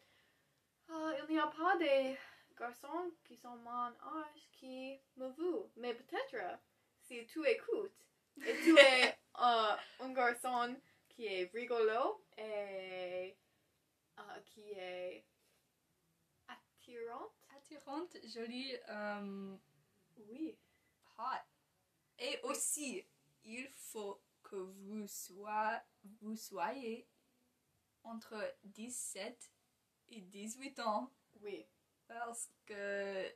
euh, 0.90 1.14
il 1.28 1.34
n'y 1.36 1.40
a 1.40 1.48
pas 1.48 1.78
des 1.78 2.18
garçons 2.58 3.12
qui 3.26 3.36
sont 3.36 3.56
mon 3.58 3.88
âge 3.88 4.50
qui 4.54 5.00
me 5.18 5.28
veulent. 5.30 5.70
Mais 5.76 5.94
peut-être, 5.94 6.60
si 7.04 7.26
tu 7.26 7.46
écoutes 7.46 8.06
et 8.46 8.56
tu 8.64 8.78
es 8.78 9.10
euh, 9.40 9.76
un 10.00 10.14
garçon 10.14 10.76
qui 11.10 11.26
est 11.26 11.52
rigolo 11.54 12.24
et 12.38 13.36
euh, 14.20 14.40
qui 14.46 14.72
est 14.72 15.26
attirant, 16.48 17.32
Attirante, 17.56 18.18
jolie, 18.34 18.76
euh, 18.90 19.56
oui. 20.30 20.58
hot. 21.18 21.24
Et 22.20 22.40
aussi, 22.44 23.06
il 23.44 23.68
faut 23.76 24.22
que 24.50 24.56
vous, 24.56 25.08
soyez, 25.08 25.80
vous 26.22 26.36
soyez 26.36 27.08
entre 28.04 28.56
17 28.63 29.51
et 30.10 30.22
18 30.22 30.80
ans 30.80 31.12
Oui, 31.42 31.68
parce 32.08 32.50
que 32.66 32.74
euh, 32.74 33.30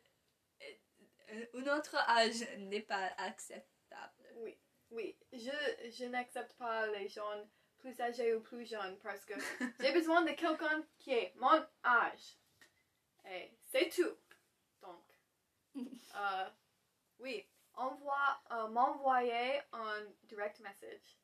un 1.54 1.78
autre 1.78 1.96
âge 2.08 2.46
n'est 2.60 2.82
pas 2.82 3.08
acceptable. 3.18 4.24
oui, 4.38 4.58
oui. 4.92 5.18
Je, 5.34 5.90
je 5.92 6.06
n'accepte 6.06 6.54
pas 6.54 6.88
les 6.88 7.10
gens 7.10 7.50
plus 7.80 8.00
âgés 8.00 8.34
ou 8.36 8.42
plus 8.42 8.66
jeunes 8.66 8.98
parce 9.00 9.26
que 9.26 9.34
j'ai 9.80 9.92
besoin 9.92 10.22
de 10.24 10.32
quelqu'un 10.32 10.86
qui 11.00 11.12
est 11.12 11.34
mon 11.36 11.66
âge. 11.84 12.38
Et 13.26 13.52
c'est 13.72 13.90
tout. 13.90 14.18
Donc, 14.82 15.04
euh, 16.16 16.50
oui, 17.20 17.46
envoie, 17.82 18.40
euh, 18.52 18.68
m'envoyer 18.68 19.62
un 19.74 20.04
direct 20.24 20.60
message. 20.60 21.18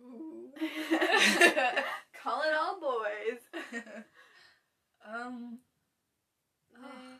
Ouh. 0.00 0.52
Calling 2.12 2.54
all 2.54 2.80
boys. 2.80 3.40
Um, 5.02 5.58
euh, 6.76 7.16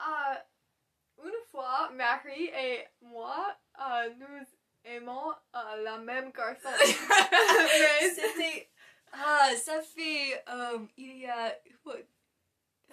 euh, 0.00 0.34
une 1.22 1.44
fois, 1.50 1.90
Marie 1.92 2.46
et 2.46 2.88
moi, 3.02 3.54
euh, 3.78 4.08
nous 4.16 4.46
aimons 4.84 5.32
euh, 5.54 5.82
la 5.82 5.98
même 5.98 6.32
garçon. 6.32 6.70
Mais 6.80 8.08
C'était. 8.10 8.70
Ah, 9.12 9.50
ça 9.62 9.82
fait. 9.82 10.42
euh, 10.48 10.78
il 10.96 11.18
y 11.18 11.26
a. 11.28 11.54
What, 11.84 11.98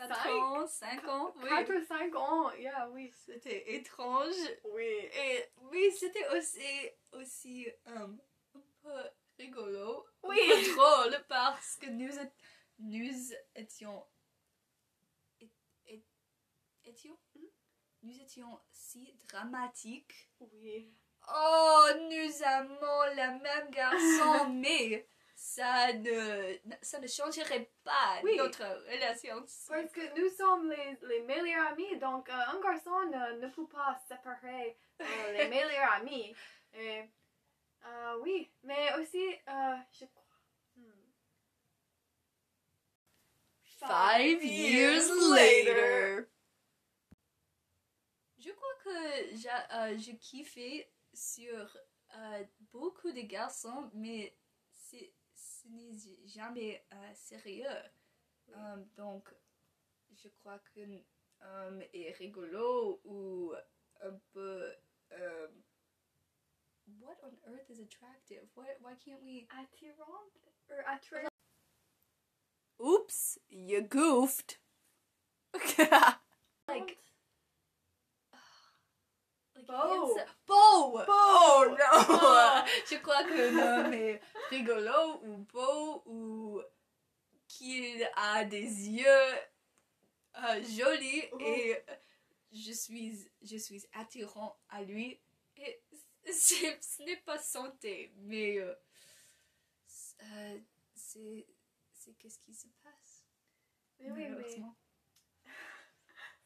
4 0.07 0.23
Cinq? 0.23 0.29
ans, 0.31 0.67
5 0.67 1.07
ans 1.07 1.33
Oui. 1.37 1.49
4 1.49 1.73
ou 1.73 1.85
5 1.85 2.15
ans, 2.15 2.51
yeah, 2.53 2.89
oui. 2.89 3.11
C'était 3.25 3.73
étrange. 3.75 4.33
Oui. 4.73 4.83
Et 4.83 5.45
oui, 5.71 5.91
c'était 5.97 6.27
aussi, 6.29 6.89
aussi 7.13 7.67
euh, 7.87 8.07
un 8.55 8.61
peu 8.81 8.93
rigolo. 9.39 10.05
Oui. 10.23 10.39
Un 10.39 10.55
peu 10.63 10.75
drôle 10.75 11.25
parce 11.27 11.75
que 11.77 11.87
nous, 11.87 12.09
ét- 12.09 12.31
nous 12.79 13.33
étions. 13.55 14.05
é- 15.87 16.03
étions? 16.85 17.17
Mhm. 17.35 17.47
Nous 18.03 18.19
étions 18.21 18.59
si 18.71 19.13
dramatiques. 19.27 20.29
Oui. 20.39 20.91
Oh, 21.31 21.85
nous 22.09 22.43
aimons 22.43 23.03
le 23.15 23.39
même 23.43 23.69
garçon, 23.69 24.49
mais 24.53 25.07
ça 25.41 25.91
ne, 25.93 26.55
ça 26.83 26.99
ne 26.99 27.07
changerait 27.07 27.71
pas 27.83 28.19
Oui. 28.23 28.37
notre 28.37 28.61
relation. 28.91 29.43
Parce 29.67 29.91
que 29.91 30.19
nous 30.21 30.29
sommes 30.35 30.69
les, 30.69 30.95
les 31.01 31.21
meilleurs 31.23 31.65
amis, 31.71 31.97
donc 31.97 32.29
euh, 32.29 32.33
un 32.33 32.59
garçon 32.61 32.91
ne, 33.09 33.39
ne 33.41 33.47
peut 33.47 33.67
pas 33.67 33.99
séparer 34.07 34.77
euh, 35.01 35.03
les 35.37 35.47
meilleurs 35.49 35.93
amis. 35.93 36.35
Et, 36.75 37.01
euh, 37.85 38.19
oui, 38.21 38.51
mais 38.61 38.93
aussi, 38.99 39.33
euh, 39.49 39.77
je 39.91 40.05
crois. 40.05 40.23
hmm. 40.75 40.91
Five 43.63 44.43
years 44.43 45.09
later. 45.31 46.27
Je 48.37 48.51
crois 48.51 48.75
que 48.83 49.97
j'ai 49.97 50.17
kiffé 50.17 50.87
sur 51.15 51.77
beaucoup 52.71 53.11
de 53.11 53.21
garçons, 53.21 53.89
mais 53.95 54.35
ce 55.61 55.67
n'est 55.67 56.27
jamais 56.27 56.83
euh, 56.93 57.11
sérieux. 57.13 57.65
Euh, 58.49 58.77
donc, 58.95 59.29
je 60.15 60.27
crois 60.29 60.59
qu'un 60.73 60.99
homme 61.41 61.81
est 61.93 62.11
rigolo 62.17 63.01
ou 63.03 63.53
un 64.01 64.19
peu. 64.33 64.73
euh, 65.13 65.47
what 66.99 67.17
on 67.23 67.31
earth 67.51 67.69
is 67.69 67.79
attractive? 67.79 68.47
Why, 68.55 68.65
why 68.81 68.93
can't 69.03 69.21
we. 69.23 69.47
Attirant? 69.51 70.31
Or 70.69 70.83
attirant? 70.87 71.29
Oops, 72.79 73.37
you 73.49 73.81
goofed. 73.81 74.57
like. 76.67 76.97
Like 79.61 79.67
Beau. 79.67 80.15
handsome- 80.15 80.35
Beau! 80.47 81.01
Oh 81.07 81.65
no! 81.69 81.77
Ah. 81.83 82.65
Je 82.89 82.95
crois 82.97 83.23
qu'un 83.23 83.57
homme 83.85 83.93
est 84.07 84.21
rigolo 84.49 85.19
ou 85.23 85.37
beau 85.37 86.03
ou 86.05 86.61
qu'il 87.47 88.07
a 88.15 88.43
des 88.45 88.89
yeux 88.89 89.05
euh, 90.37 90.63
jolis 90.63 91.23
Oh. 91.33 91.39
et 91.41 91.83
je 92.53 92.71
suis, 92.71 93.29
je 93.41 93.57
suis 93.57 93.83
attirant 93.93 94.57
à 94.69 94.81
lui. 94.81 95.19
Et 95.57 95.81
ce 96.31 97.03
n'est 97.03 97.17
pas 97.17 97.37
santé, 97.39 98.11
mais 98.17 98.57
euh, 98.59 98.73
c'est- 99.85 100.17
euh, 100.23 100.59
c'est 100.95 102.13
qu'est-ce 102.17 102.39
qui 102.39 102.53
se 102.53 102.67
passe? 102.83 103.25
Oui, 103.99 104.07
mais 104.11 104.29
malheureusement. 104.29 104.75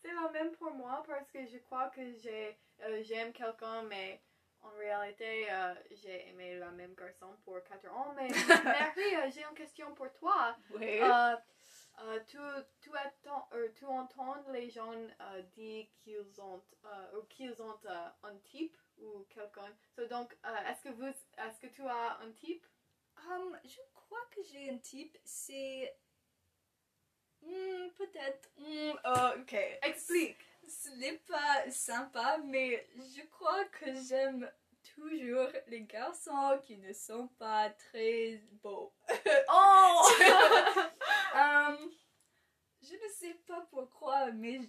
C'est 0.06 0.14
la 0.14 0.30
même 0.30 0.52
pour 0.52 0.72
moi 0.72 1.04
parce 1.08 1.30
que 1.32 1.46
je 1.46 1.58
crois 1.58 1.90
que 1.90 2.02
j'ai 2.22 2.58
euh, 2.84 3.02
j'aime 3.04 3.32
quelqu'un, 3.34 3.84
mais 3.84 4.22
en 4.62 4.70
réalité, 4.78 5.52
euh, 5.52 5.74
j'ai 5.92 6.30
aimé 6.30 6.58
la 6.58 6.72
même 6.72 6.94
garçon 6.96 7.36
pour 7.44 7.64
4 7.64 7.92
ans. 7.92 8.14
Mais 8.16 8.28
Marie, 8.64 9.16
euh, 9.16 9.32
j'ai 9.34 9.44
une 9.44 9.56
question 9.56 9.94
pour 9.94 10.12
toi. 10.14 10.56
Oui. 10.74 11.00
Euh, 11.02 11.36
euh, 12.02 12.20
tu, 12.28 12.38
tu, 12.82 12.90
attends, 12.96 13.48
euh, 13.54 13.70
tu 13.76 13.86
entends 13.86 14.36
les 14.52 14.70
gens 14.70 14.92
euh, 14.92 15.42
dire 15.56 15.86
qu'ils 16.04 16.42
ont, 16.42 16.62
euh, 16.86 17.18
ou 17.18 17.24
qu'ils 17.26 17.62
ont 17.62 17.80
euh, 17.86 18.08
un 18.24 18.36
type 18.44 18.78
ou 18.98 19.26
quelqu'un. 19.30 19.72
So, 19.96 20.06
donc, 20.08 20.36
euh, 20.46 20.70
est-ce 20.70 20.84
que 20.84 20.90
vous, 20.90 21.06
est-ce 21.08 21.60
que 21.62 21.68
tu 21.68 21.84
as 21.84 22.20
un 22.22 22.32
type? 22.32 22.66
Hum, 23.18 23.58
je 23.64 23.80
crois 23.94 24.26
que 24.32 24.42
j'ai 24.44 24.70
un 24.70 24.78
type, 24.78 25.18
c'est... 25.24 25.96
Hmm, 27.46 27.90
Peut-être. 27.98 28.50
Hmm, 28.58 28.94
oh, 29.06 29.40
ok. 29.42 29.56
Explique. 29.84 30.38
Ce 30.68 30.90
n'est 30.98 31.20
pas 31.28 31.70
sympa, 31.70 32.38
mais 32.46 32.88
je 33.16 33.22
crois 33.28 33.66
que 33.66 33.86
j'aime 34.08 34.50
toujours 34.96 35.50
les 35.68 35.84
garçons 35.84 36.60
qui 36.64 36.78
ne 36.78 36.92
sont 36.94 37.28
pas 37.40 37.70
très 37.70 38.42
beaux. 38.64 38.94
Oh! 39.50 40.10
Hum, 41.36 41.78
je 42.82 42.94
ne 42.94 43.10
sais 43.14 43.36
pas 43.48 43.68
pourquoi, 43.70 44.32
mais 44.32 44.60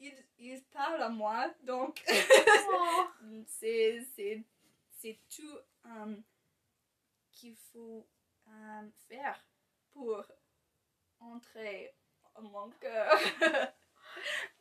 ils, 0.00 0.24
ils 0.38 0.62
parlent 0.72 1.02
à 1.02 1.08
moi, 1.08 1.52
donc 1.62 2.02
Oh. 2.08 3.04
c'est 3.46 4.00
c'est 4.16 4.42
c'est 5.00 5.18
tout 5.28 5.58
hum, 5.84 6.22
qu'il 7.32 7.56
faut 7.72 8.06
faire 9.08 9.44
pour 9.92 10.24
mon 12.42 12.70
cœur. 12.80 13.18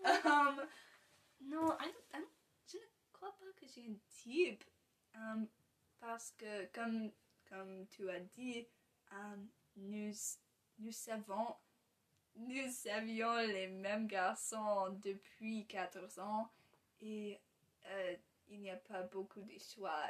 Hum, 0.04 0.68
non, 1.42 1.78
I 1.80 1.88
don't- 1.92 2.10
I 2.14 2.20
don't- 2.20 2.30
je 2.68 2.78
ne 2.78 2.84
crois 3.14 3.32
pas 3.38 3.52
que 3.56 3.66
j'ai 3.68 3.86
un 3.88 3.98
type 4.10 4.64
hum, 5.16 5.48
parce 6.00 6.32
que 6.32 6.66
comme 6.74 7.12
comme 7.50 7.88
tu 7.88 8.10
as 8.10 8.20
dit, 8.22 8.68
hum, 9.12 9.48
nous 9.76 10.14
nous 10.80 10.92
savons 10.92 11.56
nous 12.36 12.72
savions 12.72 13.36
les 13.38 13.68
mêmes 13.68 14.08
garçons 14.08 14.90
depuis 15.04 15.66
14 15.68 16.20
ans 16.20 16.52
et 17.02 17.40
euh, 17.88 18.16
il 18.48 18.62
n'y 18.62 18.72
a 18.72 18.78
pas 18.78 19.04
beaucoup 19.04 19.42
de 19.42 19.58
choix. 19.60 20.06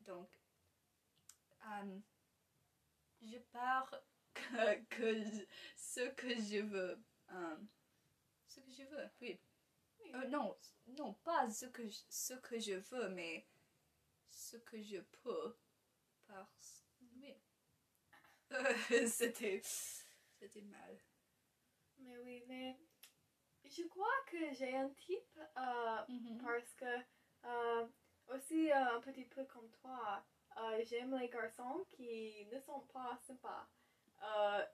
Donc, 0.00 0.28
je 3.22 3.38
pars 3.52 3.90
que, 4.36 4.84
que 4.96 5.14
je- 5.24 5.46
ce 5.76 6.00
que 6.10 6.28
je 6.30 6.60
veux. 6.62 6.98
Euh, 7.32 7.56
ce 8.48 8.60
que 8.60 8.70
je 8.72 8.84
veux, 8.84 9.08
oui. 9.20 9.38
Euh, 10.14 10.28
non, 10.28 10.56
non, 10.98 11.14
pas 11.24 11.50
ce 11.50 11.66
que, 11.66 11.88
je, 11.88 11.98
ce 12.10 12.34
que 12.34 12.58
je 12.60 12.74
veux, 12.74 13.08
mais 13.10 13.46
ce 14.30 14.56
que 14.58 14.82
je 14.82 14.98
peux. 15.22 15.56
Parce 16.28 16.84
oui. 17.22 17.34
Euh, 18.52 19.06
c'était, 19.08 19.60
c'était 20.38 20.62
mal. 20.62 20.98
Mais 21.98 22.16
oui, 22.24 22.42
mais 22.48 22.76
je 23.64 23.82
crois 23.88 24.16
que 24.30 24.38
j'ai 24.54 24.76
un 24.76 24.90
type 24.90 25.38
euh, 25.58 26.02
Mhm. 26.08 26.38
parce 26.44 26.72
que 26.74 26.86
aussi 28.28 28.70
euh, 28.70 28.96
un 28.96 29.00
petit 29.00 29.24
peu 29.24 29.44
comme 29.46 29.68
toi, 29.80 30.24
euh, 30.58 30.82
j'aime 30.84 31.16
les 31.18 31.28
garçons 31.28 31.84
qui 31.90 32.46
ne 32.52 32.60
sont 32.60 32.80
pas 32.92 33.18
sympas. 33.26 33.68
Euh, 34.22 34.64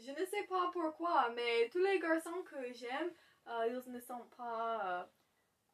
je 0.00 0.10
ne 0.10 0.24
sais 0.26 0.44
pas 0.44 0.70
pourquoi, 0.72 1.30
mais 1.30 1.68
tous 1.70 1.78
les 1.78 1.98
garçons 1.98 2.42
que 2.44 2.72
j'aime, 2.72 3.10
euh, 3.48 3.66
ils 3.68 3.92
ne 3.92 4.00
sont 4.00 4.26
pas... 4.36 5.08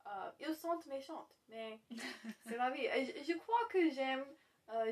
euh, 0.07 0.31
ils 0.41 0.55
sont 0.55 0.79
méchants, 0.89 1.29
mais 1.49 1.81
c'est 2.47 2.57
la 2.57 2.71
vie. 2.71 2.87
Je, 2.87 3.33
je 3.33 3.39
crois 3.39 3.65
que 3.71 3.91
j'aime 3.91 4.25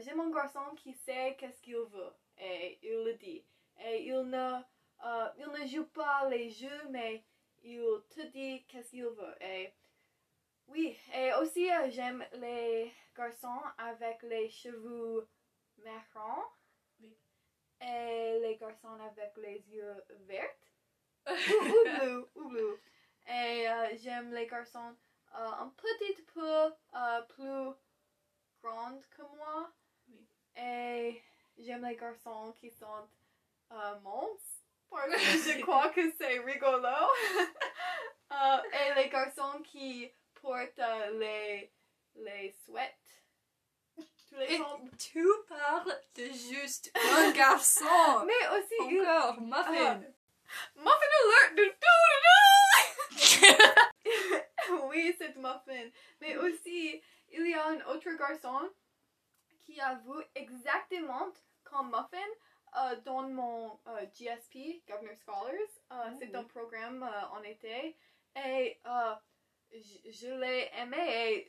j'aime 0.00 0.20
un 0.20 0.30
garçon 0.30 0.74
qui 0.76 0.92
sait 0.92 1.36
qu'est-ce 1.38 1.60
qu'il 1.62 1.74
veut 1.76 2.12
et 2.38 2.78
il 2.82 3.04
le 3.04 3.14
dit. 3.14 3.44
Et 3.82 4.06
il 4.08 4.22
ne, 4.28 4.60
il 5.38 5.48
ne 5.48 5.66
joue 5.66 5.86
pas 5.86 6.28
les 6.28 6.50
jeux, 6.50 6.82
mais 6.90 7.24
il 7.62 7.82
te 8.10 8.20
dit 8.28 8.64
qu'est-ce 8.66 8.90
qu'il 8.90 9.04
veut. 9.06 9.36
Et 9.42 9.72
oui, 10.68 10.96
et 11.14 11.32
aussi 11.34 11.68
j'aime 11.88 12.24
les 12.34 12.92
garçons 13.16 13.62
avec 13.78 14.22
les 14.22 14.48
cheveux 14.50 15.28
marrons. 15.78 16.44
Et 17.80 18.38
les 18.40 18.56
garçons 18.56 18.98
avec 19.00 19.36
les 19.36 19.62
yeux 19.70 20.04
verts. 20.26 20.54
ou, 21.26 21.32
ou 21.64 21.84
bleu, 21.84 22.30
ou 22.34 22.48
bleu. 22.48 22.80
Et 23.26 23.68
euh, 23.68 23.96
j'aime 23.98 24.32
les 24.32 24.46
garçons 24.46 24.96
euh, 25.34 25.50
un 25.60 25.68
petit 25.76 26.22
peu 26.34 26.72
euh, 26.94 27.22
plus 27.28 27.74
grands 28.62 29.00
que 29.10 29.22
moi. 29.36 29.70
Oui. 30.08 30.26
Et 30.56 31.22
j'aime 31.58 31.86
les 31.86 31.96
garçons 31.96 32.52
qui 32.58 32.70
sont 32.70 33.08
euh, 33.72 34.00
monstres. 34.00 34.44
Parce 34.90 35.06
que 35.06 35.16
je 35.52 35.60
crois 35.62 35.90
que 35.90 36.10
c'est 36.18 36.38
rigolo. 36.40 36.88
Euh, 38.32 38.62
et 38.72 38.94
les 38.94 39.08
garçons 39.08 39.60
qui 39.64 40.08
portent 40.40 40.78
euh, 40.78 41.18
les, 41.18 41.72
les 42.14 42.54
sweats. 42.64 42.99
Tu 44.30 44.36
les 44.38 44.54
Et 44.54 44.60
tu 44.98 45.26
parles 45.48 46.00
de 46.14 46.24
juste 46.26 46.90
un 46.96 47.30
garçon. 47.32 47.84
Mais 48.26 48.48
aussi, 48.58 48.74
il- 48.94 49.00
Encore, 49.02 49.40
muffin. 49.40 50.02
Muffin 50.76 51.12
alert! 51.18 51.54
Du, 51.56 51.62
du, 51.64 51.70
du, 53.16 53.46
du. 53.48 54.82
oui, 54.88 55.14
c'est 55.18 55.36
Muffin. 55.36 55.90
Mais 56.20 56.36
aussi, 56.36 57.02
il 57.32 57.46
y 57.48 57.54
a 57.54 57.66
un 57.66 57.80
autre 57.86 58.10
garçon 58.18 58.70
qui 59.58 59.80
a 59.80 59.94
vu 59.94 60.22
exactement 60.34 61.28
comme 61.64 61.88
Muffin 61.90 62.30
euh, 62.78 62.96
dans 63.04 63.22
mon 63.28 63.78
euh, 63.88 64.06
GSP, 64.14 64.82
Governor 64.88 65.16
Scholars. 65.16 65.74
Euh, 65.92 66.10
C'est 66.18 66.34
un 66.34 66.44
programme 66.44 67.02
euh, 67.02 67.26
en 67.36 67.42
été. 67.42 67.96
Et 68.36 68.80
euh, 68.86 69.14
je, 69.72 70.11
je 70.11 70.28
l'ai 70.28 70.70
aimé. 70.78 70.98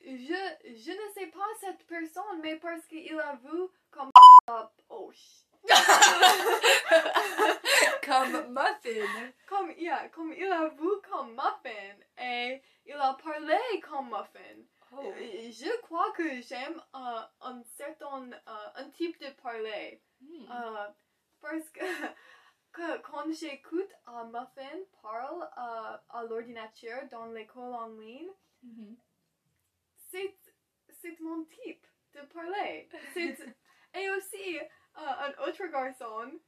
Et 0.03 0.17
je, 0.17 0.73
je 0.75 0.91
ne 0.91 1.13
sais 1.13 1.27
pas 1.27 1.47
cette 1.59 1.85
personne, 1.87 2.41
mais 2.41 2.55
parce 2.57 2.85
qu'il 2.85 3.19
a 3.19 3.35
vu 3.35 3.67
comme... 3.89 4.09
oh, 4.89 5.11
Comme 8.03 8.53
muffin. 8.53 9.31
comme, 9.47 9.71
yeah, 9.77 10.09
comme 10.09 10.33
il 10.33 10.51
a 10.51 10.67
vu 10.69 10.89
comme 11.07 11.35
Muffin 11.35 11.95
et 12.17 12.61
il 12.85 12.93
a 12.93 13.13
parlé 13.13 13.79
comme 13.87 14.07
Muffin. 14.09 14.63
Oh. 14.91 15.13
Je 15.17 15.81
crois 15.81 16.11
que 16.13 16.41
j'aime 16.41 16.81
euh, 16.95 17.21
un 17.41 17.61
certain 17.77 18.29
euh, 18.31 18.69
un 18.75 18.89
type 18.89 19.19
de 19.19 19.29
parler 19.41 20.01
Hmm. 20.21 20.45
Euh, 20.51 20.87
parce 21.41 21.69
que, 21.69 21.83
que 22.71 22.97
quand 22.99 23.29
j'écoute 23.31 23.91
euh, 24.07 24.23
Muffin 24.25 24.79
parle 25.01 25.43
euh, 25.43 25.97
à 26.09 26.23
l'ordinateur 26.23 27.07
dans 27.09 27.25
l'école 27.25 27.73
en 27.73 27.87
ligne, 27.87 28.29
Mhm. 28.63 28.95
c'est 30.11 30.37
c'est 31.01 31.19
mon 31.19 31.43
type 31.45 31.85
de 32.13 32.21
parler. 32.33 32.87
C'est- 33.13 33.37
et 33.95 34.09
aussi 34.11 34.59
euh, 34.59 34.63
un 34.97 35.31
autre 35.47 35.65
garçon 35.67 36.39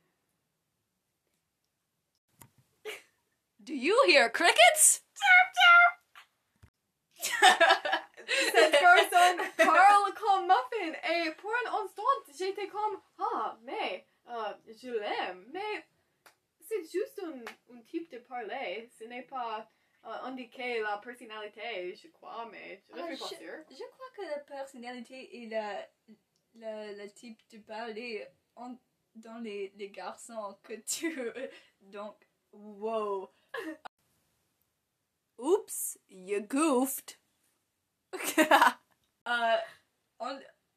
Do 3.60 3.74
you 3.74 3.96
hear 4.08 4.30
crickets? 4.30 5.02
cette 8.52 8.72
personne 8.72 9.40
parle 9.58 10.14
comme 10.14 10.48
Muffin 10.48 10.94
et 11.10 11.32
pour 11.32 11.52
un 11.66 11.84
instant 11.84 12.04
j'étais 12.38 12.68
comme 12.68 13.02
ah 13.20 13.58
mais 13.62 14.06
euh, 14.28 14.54
je 14.82 14.90
l'aime 14.90 15.46
mais 15.54 15.88
c'est 16.74 16.92
juste 17.00 17.22
un, 17.24 17.76
un 17.76 17.82
type 17.82 18.10
de 18.12 18.20
parler 18.20 18.90
ce 18.98 19.04
n'est 19.06 19.24
pas 19.24 19.70
euh, 20.06 20.10
indiquer 20.24 20.82
la 20.82 20.98
personnalité 20.98 21.96
je 21.96 22.08
crois 22.10 22.48
mais 22.52 22.84
je 22.90 22.96
ne 22.96 23.02
Ah, 23.02 23.08
suis 23.08 23.18
pas 23.18 23.26
je- 23.30 23.36
sûre 23.36 23.64
Je 23.70 23.84
crois 23.92 24.10
que 24.16 24.22
la 24.24 24.40
personnalité 24.40 25.38
et 25.38 25.48
la, 25.48 25.88
le, 26.56 26.98
le 27.04 27.12
type 27.12 27.40
de 27.52 27.60
parler 27.60 28.28
en- 28.56 28.78
dans 29.16 29.38
les, 29.40 29.72
les 29.76 29.90
garçons 29.92 30.58
que 30.64 30.74
tu... 30.74 31.32
Donc, 31.82 32.16
wow. 32.52 33.30
Oops, 35.38 35.98
you 36.10 36.42
goofed. 36.42 37.18
Euh, 39.26 39.58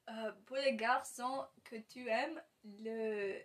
euh, 0.09 0.33
pour 0.47 0.57
les 0.57 0.77
garçons 0.77 1.45
que 1.65 1.77
tu 1.77 2.09
aimes, 2.09 2.41
le, 2.65 3.41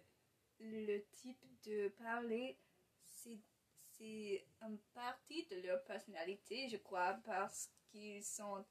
le 0.62 1.00
type 1.13 1.43
de 1.65 1.89
parler, 1.89 2.58
c'est 3.06 3.39
une 4.62 4.80
partie 4.93 5.45
de 5.47 5.62
leur 5.67 5.84
personnalité, 5.84 6.67
je 6.69 6.78
crois, 6.78 7.19
parce 7.26 7.69
qu'ils 7.91 8.24
sont 8.24 8.65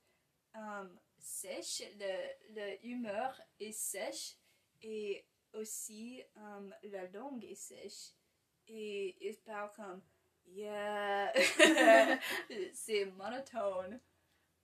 euh, 0.56 0.88
sèches, 1.18 1.82
le, 1.98 2.54
le 2.54 2.86
humeur 2.86 3.40
est 3.60 3.72
sèche 3.72 4.36
et 4.82 5.24
aussi 5.54 6.22
euh, 6.36 6.70
la 6.84 7.06
langue 7.08 7.44
est 7.44 7.54
sèche. 7.54 8.12
Et 8.68 9.16
ils 9.28 9.38
parlent 9.38 9.70
comme 9.76 10.02
yeah, 10.46 11.32
c'est 12.74 13.06
monotone. 13.06 14.00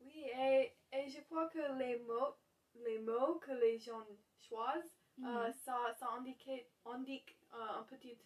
oui 0.00 0.24
et, 0.38 0.72
et 0.92 1.08
je 1.08 1.20
crois 1.22 1.48
que 1.48 1.78
les 1.78 1.98
mots 2.00 2.36
les 2.74 2.98
mots 3.00 3.36
que 3.40 3.52
les 3.52 3.78
gens 3.78 4.06
choisissent 4.38 4.95
Euh, 5.24 5.52
ça, 5.64 5.94
ça 5.98 6.08
indique, 6.16 6.48
indique 6.84 7.36
euh, 7.54 7.78
une 7.80 7.86
petite 7.86 8.20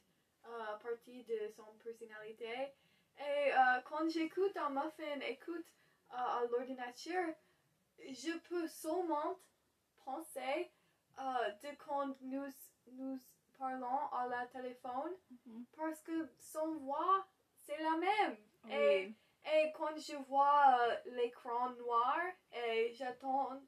euh, 0.47 0.77
partie 0.83 1.23
de 1.25 1.49
son 1.57 1.65
personnalité. 1.85 2.73
Et 3.19 3.53
euh, 3.53 3.81
quand 3.85 4.09
j'écoute 4.09 4.57
un 4.57 4.71
muffin, 4.71 5.21
écoute 5.29 5.67
à 6.11 6.41
l'ordinateur, 6.51 7.29
je 7.99 8.37
peux 8.49 8.67
seulement 8.67 9.37
penser 10.05 10.71
de 11.19 11.77
quand 11.77 12.17
nous, 12.23 12.47
nous 12.93 13.19
parlons 13.59 14.09
à 14.13 14.27
la 14.27 14.47
téléphone 14.47 15.13
Mhm. 15.47 15.65
parce 15.77 16.01
que 16.01 16.29
son 16.39 16.73
voix, 16.79 17.27
c'est 17.59 17.77
la 17.79 17.97
même. 17.99 18.37
Oui. 18.65 18.73
Et, 18.73 19.15
et 19.45 19.73
quand 19.77 19.95
je 19.97 20.17
vois 20.17 20.79
l'écran 21.07 21.71
noir 21.71 22.19
et 22.53 22.93
j'entends 22.95 23.61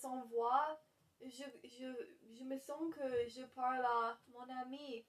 son 0.00 0.20
voix, 0.22 0.80
je, 1.24 1.44
je, 1.64 2.34
je 2.34 2.44
me 2.44 2.58
sens 2.58 2.94
que 2.94 3.28
je 3.28 3.42
parle 3.54 3.84
à 3.84 4.18
mon 4.28 4.48
ami 4.60 5.04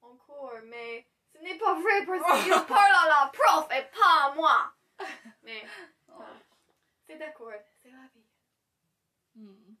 encore, 0.00 0.52
mais 0.64 1.06
ce 1.32 1.38
n'est 1.38 1.58
pas 1.58 1.74
vrai 1.74 2.06
parce 2.06 2.42
qu'il 2.44 2.52
parle 2.68 2.92
à 3.04 3.08
la 3.08 3.32
prof 3.32 3.68
et 3.72 3.84
pas 3.96 4.26
à 4.26 4.34
moi. 4.34 4.72
Mais 5.42 5.64
Oh. 6.08 6.22
c'est 7.06 7.16
d'accord, 7.18 7.52
c'est 7.82 7.90
la 7.90 8.06
vie. 8.14 8.24
Hmm. 9.34 9.74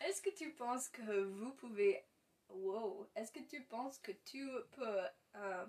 Est-ce 0.00 0.20
que 0.22 0.30
tu 0.30 0.52
penses 0.54 0.88
que 0.88 1.22
vous 1.22 1.52
pouvez... 1.52 2.04
Wow. 2.48 3.08
Est-ce 3.14 3.30
que 3.30 3.40
tu 3.40 3.62
penses 3.62 3.98
que 3.98 4.10
tu 4.10 4.48
peux 4.72 5.04
euh, 5.36 5.66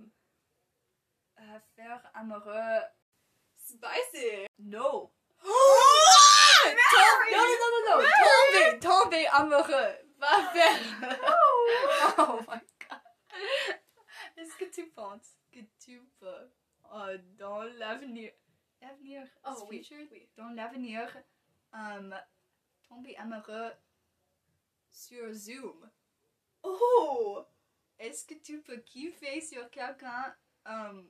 euh, 1.40 1.60
faire 1.76 2.10
amoureux... 2.14 2.82
Spicy! 3.58 4.48
No. 4.58 5.14
Mary! 5.44 5.54
Non, 6.66 7.38
non, 7.38 7.48
non, 7.62 7.70
non, 7.74 7.98
non. 7.98 8.08
Tomber, 8.28 8.80
tomber 8.80 9.28
amoureux. 9.28 9.96
Va 10.18 10.52
faire... 10.54 10.80
Oh 12.18 12.40
my 12.48 12.60
god. 12.80 13.02
Est-ce 14.38 14.56
que 14.58 14.66
tu 14.66 14.88
penses 14.90 15.38
que 15.52 15.60
tu 15.80 16.02
peux, 16.20 16.50
euh, 16.94 17.18
dans 17.38 17.64
l'avenir, 17.64 18.32
avenir, 18.82 19.28
Oh 19.46 19.66
oui, 19.70 19.88
oui. 20.12 20.30
dans 20.36 20.50
l'avenir, 20.50 21.16
euh, 21.74 22.12
tomber 22.88 23.16
amoureux 23.18 23.72
sur 24.92 25.32
Zoom? 25.34 25.90
Oh! 26.64 27.44
Est-ce 27.98 28.26
que 28.26 28.34
tu 28.36 28.62
peux 28.62 28.78
kiffer 28.78 29.42
sur 29.42 29.70
quelqu'un 29.70 30.36
euh, 30.68 31.04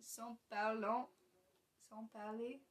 sans 0.00 0.36
parlant, 0.48 1.10
sans 1.88 2.06
parler, 2.06 2.62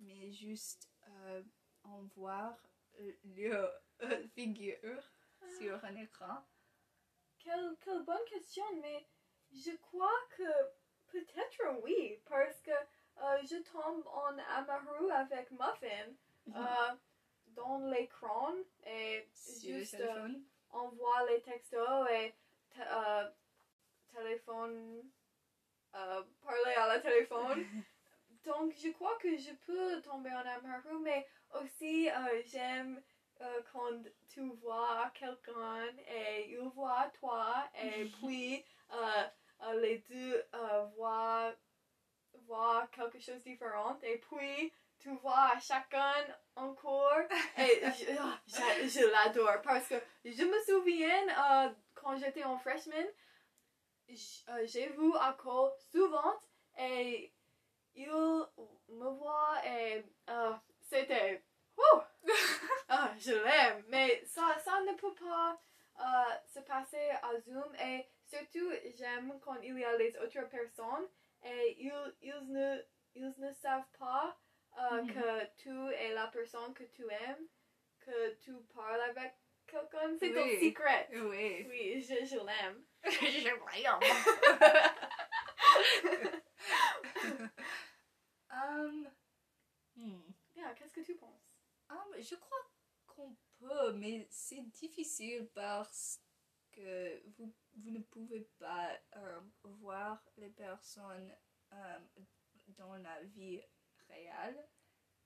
mais 0.00 0.32
juste 0.32 0.88
euh, 1.08 1.42
en 1.84 2.02
voir 2.16 2.56
euh, 3.00 3.12
leur 3.36 3.72
euh, 4.02 4.26
figure 4.34 5.02
sur 5.58 5.84
un 5.84 5.96
écran? 5.96 6.44
Quelle, 7.38 7.76
quelle 7.80 8.02
bonne 8.04 8.24
question, 8.26 8.64
mais 8.80 9.06
je 9.52 9.72
crois 9.76 10.20
que 10.36 10.42
peut-être 11.08 11.82
oui, 11.82 12.20
parce 12.28 12.60
que 12.60 12.70
euh, 12.70 13.38
je 13.42 13.56
tombe 13.70 14.06
en 14.06 14.38
amoureux 14.38 15.10
avec 15.10 15.50
Muffin 15.50 16.14
euh, 16.54 16.94
dans 17.48 17.78
l'écran 17.90 18.54
et 18.86 19.28
sur 19.34 19.74
juste 19.76 19.94
euh, 19.94 19.98
téléphone? 19.98 20.44
envoie 20.70 21.26
les 21.30 21.42
textos 21.42 22.08
et 22.10 22.34
euh, 22.78 23.30
téléphone, 24.14 25.10
euh, 25.94 26.22
parler 26.42 26.74
à 26.76 26.86
la 26.88 27.00
téléphone. 27.00 27.64
Donc, 28.44 28.72
je 28.82 28.90
crois 28.90 29.16
que 29.20 29.36
je 29.36 29.52
peux 29.66 30.00
tomber 30.02 30.30
en 30.30 30.46
amoureux, 30.46 31.00
mais 31.02 31.26
aussi 31.60 32.08
euh, 32.08 32.42
j'aime 32.46 33.00
euh, 33.40 33.60
quand 33.72 34.02
tu 34.28 34.40
vois 34.62 35.10
quelqu'un 35.14 35.86
et 36.08 36.50
il 36.50 36.68
voit 36.74 37.10
toi, 37.20 37.68
et 37.80 38.04
puis 38.20 38.64
euh, 38.92 39.74
les 39.80 39.98
deux 40.08 40.44
voient, 40.96 41.52
voient 42.46 42.88
quelque 42.92 43.20
chose 43.20 43.42
de 43.44 43.50
différent, 43.50 43.98
et 44.02 44.18
puis 44.18 44.72
tu 44.98 45.10
vois 45.16 45.52
chacun 45.60 46.14
encore, 46.56 47.22
et 47.58 47.80
je, 47.98 48.16
ah, 48.18 48.40
je, 48.46 48.88
je 48.88 49.06
l'adore 49.06 49.62
parce 49.62 49.86
que 49.88 49.96
je 50.24 50.44
me 50.44 50.64
souviens 50.64 51.74
quand 51.94 52.16
j'étais 52.16 52.44
en 52.44 52.58
freshman, 52.58 53.06
j'ai 54.64 54.88
vu 54.88 55.12
Ako 55.20 55.70
souvent 55.90 56.34
et 56.78 57.31
il 57.94 58.08
me 58.08 59.08
voit 59.10 59.60
et 59.66 60.02
euh, 60.30 60.52
c'était! 60.88 61.44
Ah, 62.88 63.12
je 63.18 63.32
l'aime, 63.32 63.84
mais 63.88 64.22
ça, 64.26 64.56
ça 64.62 64.80
ne 64.82 64.92
peut 64.94 65.14
pas 65.14 65.58
euh, 65.98 66.34
se 66.52 66.60
passer 66.60 67.10
à 67.22 67.40
Zoom 67.40 67.74
et 67.76 68.06
surtout 68.26 68.70
j'aime 68.98 69.40
quand 69.40 69.54
il 69.62 69.78
y 69.78 69.84
a 69.84 69.96
les 69.96 70.14
autres 70.18 70.46
personnes 70.48 71.08
et 71.42 71.74
ils, 71.82 72.14
ils, 72.20 72.52
ne, 72.52 72.82
ils 73.14 73.32
ne 73.38 73.52
savent 73.54 73.88
pas 73.98 74.36
euh, 74.78 75.02
Mhm. 75.02 75.14
que 75.14 75.46
tu 75.56 75.70
es 75.94 76.12
la 76.12 76.26
personne 76.28 76.74
que 76.74 76.84
tu 76.84 77.02
aimes, 77.10 77.46
que 78.00 78.34
tu 78.40 78.52
parles 78.74 79.00
avec 79.00 79.34
quelqu'un. 79.66 80.14
C'est 80.18 80.32
ton 80.32 80.42
Oui. 80.42 80.60
secret. 80.68 81.08
Oui. 81.12 81.66
Oui, 81.68 82.02
je, 82.02 82.24
je 82.26 82.36
l'aime. 82.44 82.84
Um, 88.52 89.08
hmm. 89.96 90.20
Bien, 90.54 90.74
qu'est-ce 90.74 90.92
que 90.92 91.00
tu 91.00 91.14
penses? 91.16 91.48
Um, 91.88 92.20
je 92.20 92.34
crois 92.34 92.70
qu'on 93.06 93.34
peut, 93.58 93.92
mais 93.94 94.26
c'est 94.30 94.62
difficile 94.70 95.48
parce 95.54 96.20
que 96.70 97.22
vous, 97.36 97.52
vous 97.76 97.90
ne 97.90 98.00
pouvez 98.00 98.48
pas 98.58 98.90
euh, 99.16 99.40
voir 99.62 100.22
les 100.36 100.50
personnes 100.50 101.34
euh, 101.72 101.98
dans 102.78 102.94
la 102.96 103.22
vie 103.24 103.62
réelle. 104.08 104.68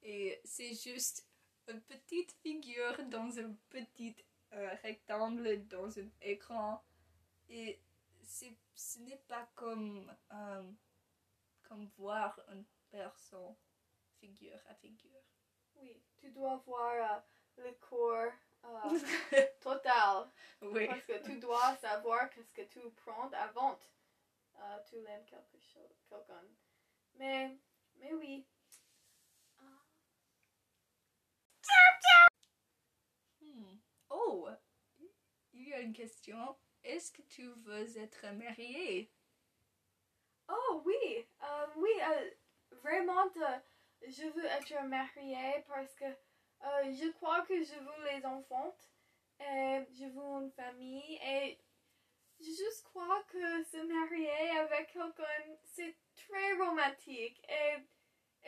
Et 0.03 0.41
c'est 0.45 0.75
juste 0.75 1.27
une 1.69 1.81
petite 1.83 2.33
figure 2.43 3.05
dans 3.09 3.39
un 3.39 3.53
petit 3.69 4.15
euh, 4.53 4.75
rectangle 4.83 5.67
dans 5.67 5.99
un 5.99 6.09
écran. 6.21 6.85
Et 7.49 7.81
c'est, 8.23 8.57
ce 8.75 8.99
n'est 9.01 9.23
pas 9.29 9.49
comme, 9.55 10.15
euh, 10.33 10.73
comme 11.63 11.87
voir 11.97 12.41
une 12.53 12.65
personne 12.97 13.55
figure 14.19 14.59
à 14.69 14.75
figure. 14.75 15.23
Oui, 15.75 16.03
tu 16.17 16.31
dois 16.31 16.57
voir 16.67 16.95
euh, 17.59 17.63
le 17.63 17.73
corps 17.73 18.33
euh, 18.65 18.99
total. 19.61 20.31
oui. 20.63 20.87
Parce 20.87 21.05
que 21.05 21.23
tu 21.25 21.39
dois 21.39 21.77
savoir 21.77 22.31
qu'est-ce 22.31 22.53
que 22.53 22.63
tu 22.63 22.81
prends 23.05 23.31
avant 23.33 23.79
euh, 24.59 24.79
tu 24.89 24.97
l'aimes 25.03 25.27
quelque 25.27 25.61
chose, 25.61 26.03
quelqu'un. 26.09 26.43
Mais, 27.17 27.59
mais 27.97 28.15
oui. 28.15 28.47
Ah. 29.59 29.85
Hmm. 33.43 33.77
Oh, 34.09 34.49
il 35.53 35.69
y 35.69 35.75
a 35.75 35.81
une 35.81 35.93
question. 35.93 36.57
Est-ce 36.83 37.13
que 37.13 37.23
tu 37.23 37.47
veux 37.49 37.99
être 37.99 38.27
marié? 38.33 39.13
Oh 40.49 40.83
oui, 40.85 41.27
euh, 41.43 41.67
oui, 41.77 41.91
euh, 42.01 42.31
vraiment, 42.71 43.27
euh, 43.37 43.59
je 44.09 44.25
veux 44.29 44.45
être 44.45 44.85
mariée 44.85 45.65
parce 45.69 45.95
que 45.95 46.05
euh, 46.05 46.93
je 46.93 47.11
crois 47.13 47.43
que 47.43 47.63
je 47.63 47.75
veux 47.75 48.15
les 48.15 48.25
enfants 48.27 48.77
et 49.41 49.85
je 49.93 50.05
veux 50.07 50.43
une 50.45 50.53
famille 50.53 51.19
et 51.25 51.59
je 52.41 52.47
juste 52.47 52.83
crois 52.85 53.23
que 53.25 53.65
se 53.65 53.79
marier 53.79 54.51
avec 54.59 54.93
quelqu'un, 54.93 55.57
c'est 55.65 55.97
très 56.17 56.53
romantique 56.55 57.41
et, 57.49 57.77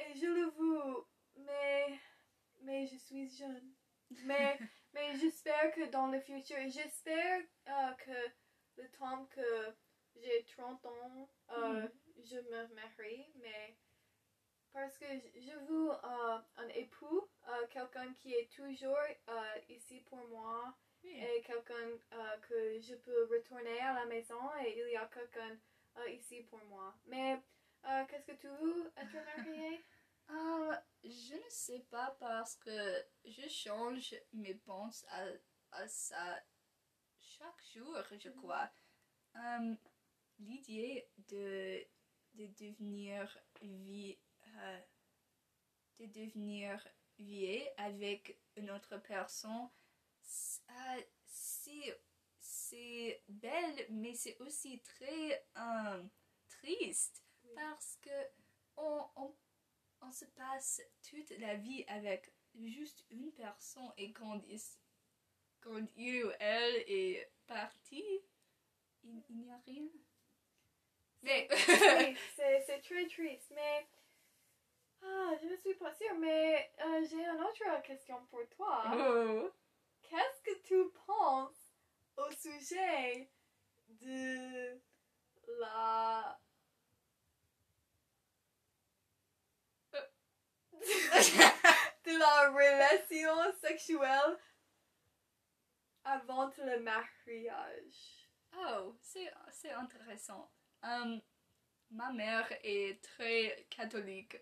et 0.00 0.14
je 0.16 0.26
le 0.26 0.46
veux, 0.50 1.04
mais, 1.36 1.98
mais 2.62 2.86
je 2.86 2.96
suis 2.96 3.28
jeune. 3.28 3.74
Mais, 4.24 4.58
mais 4.94 5.16
j'espère 5.16 5.72
que 5.72 5.86
dans 5.90 6.08
le 6.08 6.20
futur, 6.20 6.56
j'espère 6.68 7.42
euh, 7.68 7.92
que 7.94 8.30
le 8.76 8.90
temps 8.90 9.26
que 9.26 9.74
j'ai 10.16 10.44
30 10.56 10.84
ans, 10.86 11.30
euh, 11.50 11.82
Mhm. 11.82 11.90
je 12.24 12.36
me 12.36 12.66
marie, 12.74 13.26
mais 13.36 13.76
parce 14.72 14.96
que 14.98 15.06
je 15.36 15.52
veux 15.66 15.90
euh, 15.92 16.38
un 16.56 16.68
époux, 16.74 17.28
euh, 17.48 17.66
quelqu'un 17.70 18.12
qui 18.14 18.34
est 18.34 18.50
toujours 18.52 18.96
euh, 19.28 19.58
ici 19.68 20.00
pour 20.00 20.26
moi 20.28 20.74
Oui. 21.02 21.12
et 21.20 21.42
quelqu'un 21.42 21.88
euh, 22.12 22.36
que 22.48 22.80
je 22.80 22.94
peux 22.96 23.24
retourner 23.30 23.80
à 23.80 23.94
la 23.94 24.06
maison 24.06 24.40
et 24.64 24.78
il 24.78 24.92
y 24.92 24.96
a 24.96 25.06
quelqu'un 25.06 25.56
ici 26.12 26.42
pour 26.42 26.60
moi. 26.66 26.94
Mais 27.06 27.40
qu'est-ce 28.08 28.26
que 28.26 28.36
tu 28.36 28.48
veux 28.48 28.92
être 28.96 29.24
marié? 29.24 29.84
Euh, 30.30 30.74
je 31.02 31.34
ne 31.36 31.48
sais 31.48 31.86
pas 31.90 32.14
parce 32.20 32.54
que 32.56 33.02
je 33.24 33.48
change 33.48 34.14
mes 34.34 34.54
pensées 34.56 35.06
à, 35.08 35.24
à 35.72 35.88
ça 35.88 36.44
chaque 37.18 37.64
jour, 37.72 37.96
je 38.18 38.28
Mhm. 38.28 38.34
crois. 38.34 38.70
L'idée 40.38 41.08
de, 41.28 41.84
de 42.34 42.46
devenir 42.46 43.38
vie, 43.62 44.18
euh, 44.58 44.80
de 45.98 46.06
devenir 46.06 46.86
vie 47.18 47.64
avec 47.76 48.38
une 48.56 48.70
autre 48.70 48.96
personne, 48.98 49.68
ça, 50.22 50.96
c'est 51.26 52.00
c'est 52.40 53.22
belle, 53.28 53.86
mais 53.90 54.14
c'est 54.14 54.40
aussi 54.40 54.80
très 54.82 55.44
euh, 55.56 56.02
triste 56.48 57.22
Oui. 57.44 57.50
parce 57.54 57.96
que 58.02 58.10
on, 58.76 59.04
on, 59.16 59.34
on 60.02 60.12
se 60.12 60.24
passe 60.26 60.80
toute 61.08 61.30
la 61.38 61.56
vie 61.56 61.84
avec 61.88 62.32
juste 62.54 63.04
une 63.10 63.32
personne 63.32 63.92
et 63.96 64.12
quand 64.12 64.40
il, 64.48 64.60
quand 65.60 65.86
il 65.96 66.24
ou 66.24 66.30
elle 66.40 66.84
est 66.86 67.30
parti, 67.46 68.04
il, 69.02 69.22
il 69.28 69.36
n'y 69.38 69.50
a 69.52 69.58
rien. 69.66 69.88
Mais 71.22 71.48
c'est 72.36 72.80
très 72.82 73.06
triste, 73.08 73.52
mais 73.54 73.86
ah, 75.02 75.30
je 75.40 75.46
ne 75.48 75.56
suis 75.56 75.74
pas 75.74 75.92
sûre, 75.94 76.14
mais 76.18 76.72
euh, 76.80 77.04
j'ai 77.08 77.16
une 77.16 77.40
autre 77.40 77.82
question 77.82 78.24
pour 78.26 78.48
toi. 78.50 78.84
Oh. 78.92 79.50
Qu'est-ce 80.02 80.42
que 80.42 80.62
tu 80.62 80.90
penses 81.06 81.74
au 82.16 82.30
sujet 82.32 83.30
de 83.88 84.80
la... 85.60 86.40
de 92.04 92.18
la 92.18 92.50
relation 92.50 93.52
sexuelle 93.60 94.38
avant 96.04 96.50
le 96.58 96.80
mariage? 96.80 98.28
Oh, 98.56 98.96
c'est 99.02 99.30
c'est 99.50 99.72
intéressant. 99.72 100.50
Um, 100.82 101.20
ma 101.90 102.12
mère 102.12 102.48
est 102.62 103.02
très 103.02 103.66
catholique. 103.70 104.36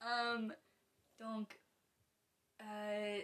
Um, 0.00 0.54
donc, 1.18 1.58
euh, 2.60 3.22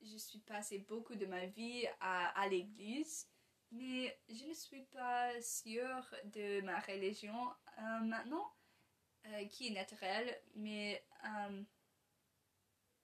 je 0.00 0.16
suis 0.16 0.40
passée 0.40 0.78
beaucoup 0.80 1.14
de 1.14 1.26
ma 1.26 1.46
vie 1.46 1.86
à, 2.00 2.40
à 2.40 2.48
l'église, 2.48 3.28
mais 3.70 4.18
je 4.28 4.44
ne 4.44 4.54
suis 4.54 4.84
pas 4.84 5.40
sûre 5.40 6.14
de 6.24 6.60
ma 6.62 6.78
religion. 6.80 7.50
Euh, 7.78 8.00
maintenant, 8.00 8.52
euh, 9.26 9.44
qui 9.46 9.68
est 9.68 9.70
naturel, 9.70 10.40
mais 10.54 11.04
euh, 11.24 11.62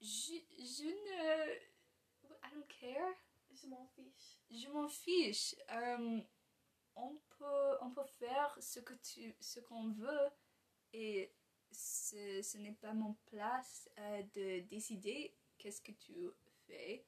je, 0.00 0.34
je 0.58 0.84
ne... 0.84 1.54
I 2.42 2.50
don't 2.52 2.66
care. 2.68 3.14
Je 3.50 3.68
m'en 3.68 3.86
fiche. 3.86 4.38
Je 4.50 4.68
m'en 4.68 4.88
fiche. 4.88 5.54
Euh, 5.70 6.20
on, 6.96 7.14
peut, 7.38 7.76
on 7.82 7.90
peut 7.90 8.04
faire 8.18 8.56
ce 8.60 8.80
tu 9.02 9.36
ce 9.40 9.60
qu'on 9.60 9.90
veut 9.90 10.30
et 10.92 11.32
ce, 11.74 12.42
ce 12.42 12.58
n'est 12.58 12.72
pas 12.72 12.92
mon 12.92 13.14
place 13.26 13.88
euh, 13.98 14.22
de 14.34 14.60
décider 14.68 15.34
qu'est-ce 15.58 15.80
que 15.82 15.92
tu 15.92 16.30
fais. 16.66 17.04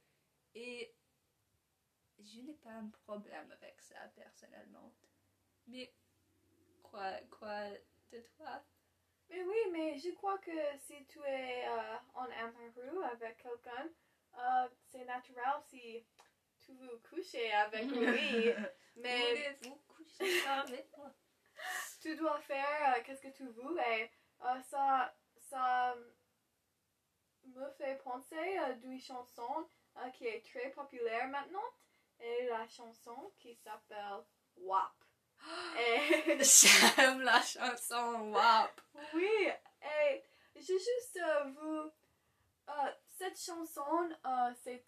Et 0.55 0.95
je 2.19 2.41
n'ai 2.41 2.55
pas 2.55 2.71
un 2.71 2.89
problème 2.89 3.51
avec 3.53 3.81
ça 3.81 3.97
personnellement. 4.15 4.93
Mais 5.67 5.93
quoi, 6.83 7.13
quoi 7.31 7.69
de 8.13 8.21
toi? 8.37 8.65
Mais 9.29 9.43
oui, 9.43 9.57
mais 9.73 9.99
je 9.99 10.11
crois 10.15 10.39
que 10.39 10.53
si 10.79 11.05
tu 11.07 11.19
es 11.27 11.67
euh, 11.69 11.97
en 12.15 12.25
amoureux 12.31 13.03
avec 13.05 13.39
quelqu'un, 13.39 13.89
euh, 14.39 14.69
c'est 14.87 15.05
naturel 15.05 15.61
si 15.69 16.07
tu 16.65 16.73
veux 16.75 16.99
coucher 17.09 17.53
avec 17.53 17.85
lui. 17.87 18.53
Mais 18.97 19.19
Voulez-vous 19.21 19.77
coucher 19.89 20.47
avec 20.47 20.97
moi? 20.97 21.13
tu 22.01 22.17
dois 22.17 22.39
faire 22.41 22.95
euh, 22.97 23.03
qu'est-ce 23.05 23.23
que 23.23 23.37
tu 23.37 23.45
veux 23.45 23.79
et 23.81 24.11
euh, 24.43 24.61
ça, 24.63 25.15
ça 25.39 25.97
me 27.45 27.71
fait 27.79 27.97
penser 28.03 28.57
à 28.59 28.73
d'une 28.75 29.01
chanson 29.01 29.69
euh, 29.97 30.11
qui 30.11 30.27
est 30.27 30.45
très 30.45 30.71
populaire 30.71 31.29
maintenant 31.29 31.65
et 32.21 32.47
la 32.47 32.67
chanson 32.69 33.33
qui 33.39 33.55
s'appelle 33.55 34.25
WAP. 34.57 34.93
Et 35.79 36.43
J'aime 36.43 37.21
la 37.21 37.41
chanson 37.43 38.31
WAP. 38.33 38.81
oui, 39.15 39.49
et 39.83 40.25
je 40.57 40.63
juste 40.73 41.19
euh, 41.23 41.45
vous 41.51 41.91
euh, 42.69 42.93
cette 43.19 43.39
chanson 43.39 44.11
c'est 44.65 44.85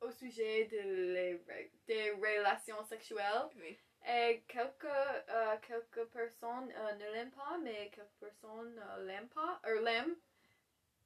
au 0.00 0.10
sujet 0.12 0.66
de 0.66 1.12
les, 1.12 1.44
des 1.86 2.10
relations 2.12 2.82
sexuelles 2.84 3.48
Oui. 3.56 3.76
Et 4.06 4.42
quelques, 4.48 4.84
euh, 4.84 5.56
quelques 5.66 6.04
personnes 6.10 6.72
euh, 6.74 6.94
ne 6.94 7.12
l'aiment 7.12 7.30
pas, 7.32 7.58
mais 7.62 7.90
quelques 7.90 8.18
personnes 8.20 8.78
euh, 8.78 9.04
l'aiment 9.04 9.28
pas, 9.28 9.60
euh, 9.66 9.80
l'aiment. 9.82 10.16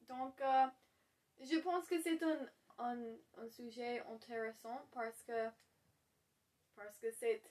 Donc, 0.02 0.40
euh, 0.40 0.66
je 1.40 1.58
pense 1.58 1.86
que 1.88 2.00
c'est 2.00 2.22
un, 2.22 2.38
un, 2.78 2.98
un 3.38 3.48
sujet 3.48 4.00
intéressant 4.12 4.86
parce 4.92 5.22
que 5.22 5.48
parce 6.76 6.96
que 6.98 7.10
c'est 7.12 7.42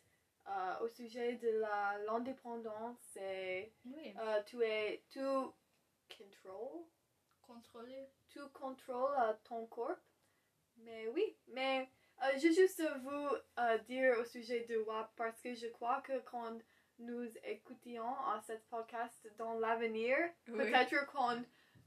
euh, 0.47 0.80
au 0.82 0.88
sujet 0.88 1.34
de 1.36 1.49
la 1.60 1.97
l'indépendance 2.06 3.15
et 3.17 3.71
Oui. 3.86 4.13
euh, 4.17 4.41
tu 4.43 4.62
es 4.63 5.04
tu 5.10 5.19
control 6.10 6.86
Contrôler. 7.41 8.10
tu 8.30 8.39
contrôles 8.54 9.15
euh, 9.19 9.34
ton 9.43 9.65
corps. 9.67 9.97
Mais 10.77 11.08
oui, 11.10 11.36
mais 11.47 11.89
euh, 12.23 12.38
je 12.38 12.47
juste 12.53 12.84
vous 13.03 13.29
euh, 13.60 13.77
dire 13.79 14.17
au 14.19 14.25
sujet 14.25 14.65
de 14.65 14.77
WAP 14.77 15.12
parce 15.15 15.39
que 15.41 15.53
je 15.55 15.67
crois 15.67 16.01
que 16.01 16.19
quand 16.19 16.57
nous 16.99 17.27
écoutions 17.43 18.13
à 18.27 18.41
cette 18.45 18.67
podcast 18.69 19.27
dans 19.38 19.55
l'avenir, 19.60 20.15
Oui. 20.47 20.57
peut-être 20.57 21.05
quand 21.07 21.38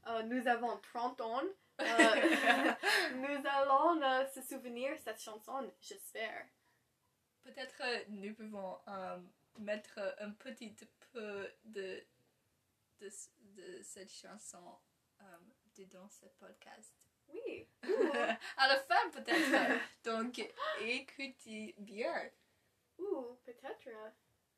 euh, 0.07 0.23
nous 0.23 0.47
avons 0.47 0.77
30 0.79 1.21
ans, 1.21 1.41
euh, 1.81 1.85
nous 3.15 3.47
allons 3.49 4.01
euh, 4.01 4.25
se 4.27 4.41
souvenir 4.41 4.97
cette 4.99 5.21
chanson, 5.21 5.71
j'espère. 5.81 6.45
Peut-être 7.43 7.81
euh, 7.81 8.03
nous 8.09 8.33
pouvons 8.33 8.77
euh, 8.87 9.17
mettre 9.59 9.99
un 10.19 10.31
petit 10.31 10.75
peu 11.13 11.49
de, 11.63 12.03
de, 12.99 13.09
de 13.55 13.81
cette 13.83 14.11
chanson 14.11 14.63
euh, 15.21 15.37
dedans 15.77 16.09
ce 16.09 16.25
podcast. 16.39 17.04
Oui. 17.33 17.67
à 18.57 18.67
la 18.67 18.79
fin 18.79 19.09
peut-être. 19.11 19.81
Donc 20.03 20.39
écoutez 20.81 21.75
bien. 21.77 22.29
Ou 22.97 23.37
peut-être 23.43 23.87
euh, 23.87 24.09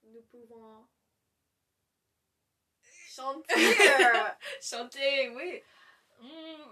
nous 0.04 0.22
pouvons 0.24 0.88
chanter. 2.84 3.56
Chanter, 4.62 5.30
oui. 5.30 5.62
Mm, 6.22 6.72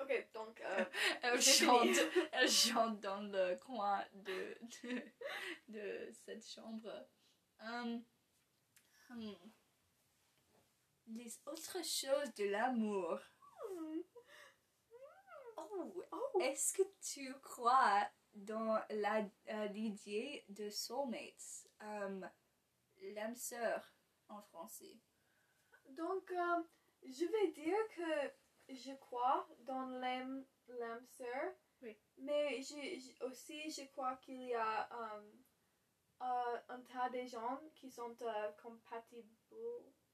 ok, 0.00 0.28
donc 0.32 0.60
euh, 0.60 0.84
elle 1.22 1.42
chante, 1.42 1.96
elle 2.32 2.48
chante 2.50 3.00
dans 3.00 3.20
le 3.20 3.56
coin 3.56 4.04
de, 4.14 4.56
de, 4.82 5.02
de 5.68 6.12
cette 6.24 6.46
chambre. 6.46 6.90
Hum, 7.60 8.04
hum. 9.10 9.36
Les 11.06 11.38
autres 11.46 11.84
choses 11.84 12.32
de 12.34 12.44
l'amour. 12.50 13.18
Oh, 15.56 16.04
Oh. 16.12 16.40
est-ce 16.40 16.72
que 16.72 16.82
tu 17.00 17.32
crois 17.40 18.06
dans 18.34 18.80
la 18.90 19.24
euh, 19.48 19.66
l'idée 19.68 20.44
de 20.48 20.68
soulmates, 20.68 21.68
um, 21.80 22.28
l'âme 23.00 23.36
sœur 23.36 23.94
en 24.28 24.42
français? 24.42 24.98
Donc, 25.90 26.30
euh, 26.32 26.62
je 27.04 27.24
vais 27.24 27.52
dire 27.52 27.88
que 27.94 28.74
je 28.74 28.92
crois 28.94 29.46
dans 29.60 29.86
l'âme 29.86 30.44
sœur. 31.06 31.52
Oui. 31.82 31.96
Mais 32.18 32.60
je, 32.62 32.74
je- 32.98 33.24
aussi, 33.24 33.70
je 33.70 33.84
crois 33.92 34.16
qu'il 34.16 34.42
y 34.42 34.54
a 34.54 34.88
euh, 34.92 35.32
euh, 36.22 36.58
un 36.68 36.80
tas 36.82 37.08
de 37.10 37.24
gens 37.26 37.60
qui 37.74 37.90
sont 37.90 38.16
compatibles, 38.62 39.28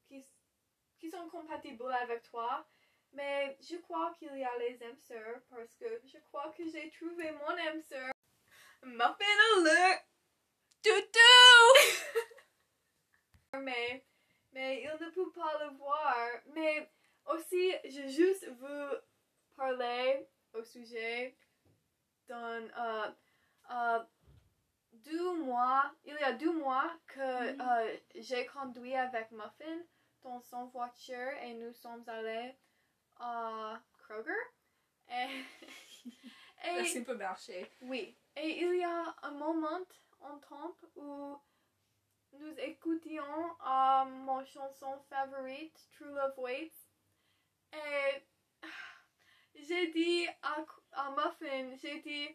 qui, 0.07 0.26
qui 1.00 1.10
sont 1.10 1.28
compatibles 1.28 1.92
avec 1.92 2.22
toi. 2.22 2.66
Mais 3.12 3.56
je 3.60 3.76
crois 3.76 4.14
qu'il 4.18 4.36
y 4.36 4.44
a 4.44 4.56
les 4.58 4.80
âmes 4.84 5.00
sœurs 5.00 5.40
parce 5.48 5.74
que 5.74 6.00
je 6.04 6.18
crois 6.28 6.52
que 6.56 6.68
j'ai 6.68 6.90
trouvé 6.90 7.32
mon 7.32 7.50
âme 7.68 7.82
sœur. 7.82 8.12
Muffin 8.82 9.38
alert! 9.56 10.06
Toutou! 10.82 11.90
mais, 13.60 14.04
mais 14.52 14.82
il 14.82 14.90
ne 15.06 15.10
peut 15.10 15.32
pas 15.32 15.58
le 15.64 15.76
voir. 15.76 16.28
Mais 16.54 16.90
aussi, 17.26 17.72
je 17.84 18.06
juste 18.08 18.46
veux 18.46 19.02
parler 19.56 20.28
au 20.54 20.62
sujet 20.62 21.36
d'un 22.28 22.62
euh, 22.62 23.10
euh, 23.70 23.98
deux 24.92 25.34
mois, 25.44 25.92
il 26.04 26.14
y 26.14 26.22
a 26.22 26.32
deux 26.32 26.52
mois 26.52 26.90
que 27.08 27.52
Mhm. 27.52 27.60
euh, 27.60 27.96
j'ai 28.14 28.46
conduit 28.46 28.94
avec 28.94 29.30
Muffin 29.32 29.80
dans 30.22 30.40
son 30.40 30.66
voiture 30.66 31.30
et 31.42 31.54
nous 31.54 31.72
sommes 31.72 32.04
allés 32.06 32.54
à 33.18 33.80
Kroger. 33.98 34.30
Et, 35.09 35.44
Le 36.64 36.80
et 36.80 36.85
supermarché. 36.85 37.70
oui, 37.83 38.16
et 38.37 38.61
il 38.62 38.76
y 38.76 38.85
a 38.85 39.14
un 39.22 39.30
moment 39.33 39.80
en 40.20 40.38
temps 40.38 40.76
où 40.96 41.37
nous 42.33 42.54
écoutions 42.59 43.56
euh, 43.66 44.04
mon 44.04 44.44
chanson 44.44 44.98
favorite, 45.09 45.76
True 45.92 46.14
Love 46.14 46.38
Waits. 46.38 46.87
Et 47.72 48.22
j'ai 49.54 49.88
dit 49.90 50.26
à, 50.42 50.64
à 50.92 51.11
Muffin, 51.11 51.74
j'ai 51.76 52.00
dit, 52.00 52.28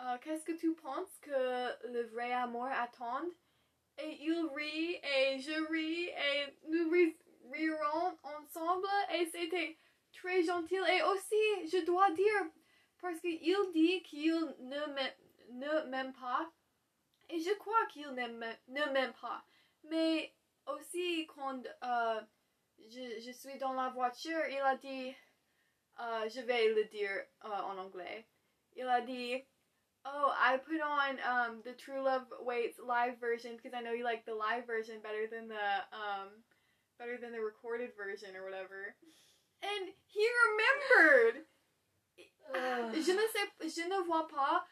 euh, 0.00 0.18
qu'est-ce 0.20 0.44
que 0.44 0.52
tu 0.52 0.74
penses 0.74 1.16
que 1.22 1.86
le 1.88 2.02
vrai 2.08 2.32
amour 2.32 2.66
attend? 2.66 3.22
Et 3.98 4.16
il 4.22 4.48
rit 4.54 4.94
et 5.02 5.38
je 5.40 5.70
ris 5.70 6.08
et 6.08 6.56
nous 6.68 6.88
rirons 7.52 8.16
ensemble 8.22 8.86
et 9.14 9.26
c'était 9.26 9.76
très 10.12 10.42
gentil. 10.42 10.76
Et 10.76 11.02
aussi, 11.02 11.70
je 11.70 11.84
dois 11.84 12.10
dire, 12.12 12.46
parce 13.00 13.20
qu'il 13.20 13.56
dit 13.72 14.02
qu'il 14.02 14.54
ne 14.60 15.84
m'aime, 15.88 16.12
pas. 16.12 16.50
Et 17.30 17.40
je 17.40 17.54
crois 17.58 17.86
qu'il 17.90 18.08
ne 18.08 18.92
m'aime 18.92 19.12
pas. 19.20 19.44
Mais 19.90 20.32
aussi, 20.66 21.26
quand 21.26 21.62
euh, 21.84 22.20
je, 22.90 23.20
je 23.20 23.32
suis 23.32 23.58
dans 23.58 23.72
la 23.72 23.90
voiture, 23.90 24.40
il 24.50 24.58
a 24.58 24.76
dit, 24.76 25.14
euh, 26.00 26.28
je 26.28 26.40
vais 26.40 26.68
le 26.68 26.84
dire 26.84 27.24
euh, 27.44 27.48
en 27.48 27.78
anglais. 27.78 28.26
Il 28.76 28.86
a 28.86 29.00
dit, 29.00 29.44
Oh, 30.04 30.32
I 30.32 30.56
put 30.58 30.80
on 30.80 31.18
um, 31.20 31.60
the 31.64 31.72
True 31.72 32.02
Love 32.02 32.26
Waits 32.40 32.78
live 32.86 33.18
version 33.20 33.56
because 33.56 33.74
I 33.74 33.82
know 33.82 33.92
you 33.92 34.04
like 34.04 34.24
the 34.24 34.34
live 34.34 34.66
version 34.66 35.00
better 35.02 35.26
than 35.26 35.48
the 35.48 35.68
um, 35.92 36.28
better 36.98 37.16
than 37.16 37.32
the 37.32 37.40
recorded 37.40 37.90
version 37.96 38.36
or 38.36 38.44
whatever. 38.44 38.94
And 39.62 39.90
he 40.06 40.26
remembered. 40.50 41.44
Je 42.94 43.12
ne 43.12 43.26
sais, 43.28 43.74
je 43.74 43.88
ne 43.88 44.02
vois 44.04 44.26
pas, 44.28 44.62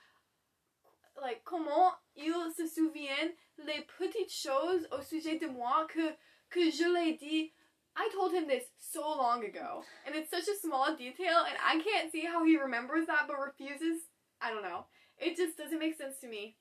like, 1.20 1.44
comment 1.44 1.92
il 2.16 2.52
se 2.56 2.66
souvient 2.66 3.32
les 3.58 3.86
petites 3.98 4.32
choses 4.32 4.86
au 4.92 5.02
sujet 5.02 5.38
de 5.38 5.46
moi 5.46 5.86
que, 5.86 6.16
que 6.50 6.70
je 6.70 6.84
l'ai 6.84 7.18
dit. 7.18 7.52
I 7.98 8.10
told 8.12 8.32
him 8.32 8.46
this 8.46 8.64
so 8.78 9.00
long 9.00 9.44
ago, 9.44 9.82
and 10.06 10.14
it's 10.14 10.30
such 10.30 10.48
a 10.48 10.60
small 10.60 10.94
detail, 10.96 11.44
and 11.48 11.56
I 11.64 11.80
can't 11.82 12.12
see 12.12 12.26
how 12.26 12.44
he 12.44 12.58
remembers 12.58 13.06
that 13.06 13.26
but 13.26 13.38
refuses. 13.38 14.02
I 14.40 14.50
don't 14.50 14.62
know. 14.62 14.86
It 15.18 15.36
just 15.36 15.56
doesn't 15.56 15.78
make 15.78 15.96
sense 15.96 16.18
to 16.20 16.28
me. 16.28 16.56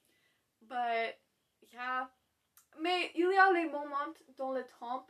But, 0.67 1.19
yeah, 1.73 2.07
mais 2.81 3.11
il 3.15 3.31
y 3.31 3.37
a 3.37 3.51
les 3.51 3.69
moments 3.69 4.15
dans 4.37 4.53
le 4.53 4.63
temps 4.79 5.05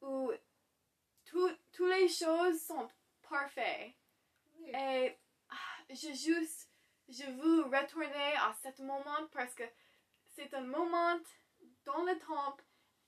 où 0.00 0.32
tout, 1.24 1.50
toutes 1.72 1.90
les 1.90 2.08
choses 2.08 2.60
sont 2.62 2.88
parfaites. 3.28 3.92
Oui. 4.58 4.70
Et 4.70 5.16
ah, 5.50 5.82
je 5.90 6.12
juste, 6.12 6.68
je 7.08 7.24
veux 7.24 7.62
retourner 7.64 8.34
à 8.36 8.54
ce 8.62 8.82
moment 8.82 9.26
parce 9.32 9.54
que 9.54 9.64
c'est 10.34 10.52
un 10.54 10.62
moment 10.62 11.18
dans 11.84 12.04
le 12.04 12.18
temps 12.18 12.56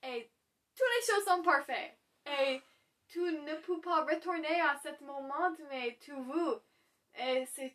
et 0.02 0.30
toutes 0.74 0.86
les 1.00 1.14
choses 1.14 1.24
sont 1.24 1.42
parfaites. 1.42 1.98
Et 2.26 2.60
tu 3.08 3.20
ne 3.20 3.54
peux 3.56 3.80
pas 3.80 4.04
retourner 4.04 4.60
à 4.60 4.78
ce 4.82 5.02
moment, 5.02 5.56
mais 5.68 5.98
tu 6.00 6.12
veux. 6.12 6.62
Et 7.18 7.46
c'est, 7.46 7.74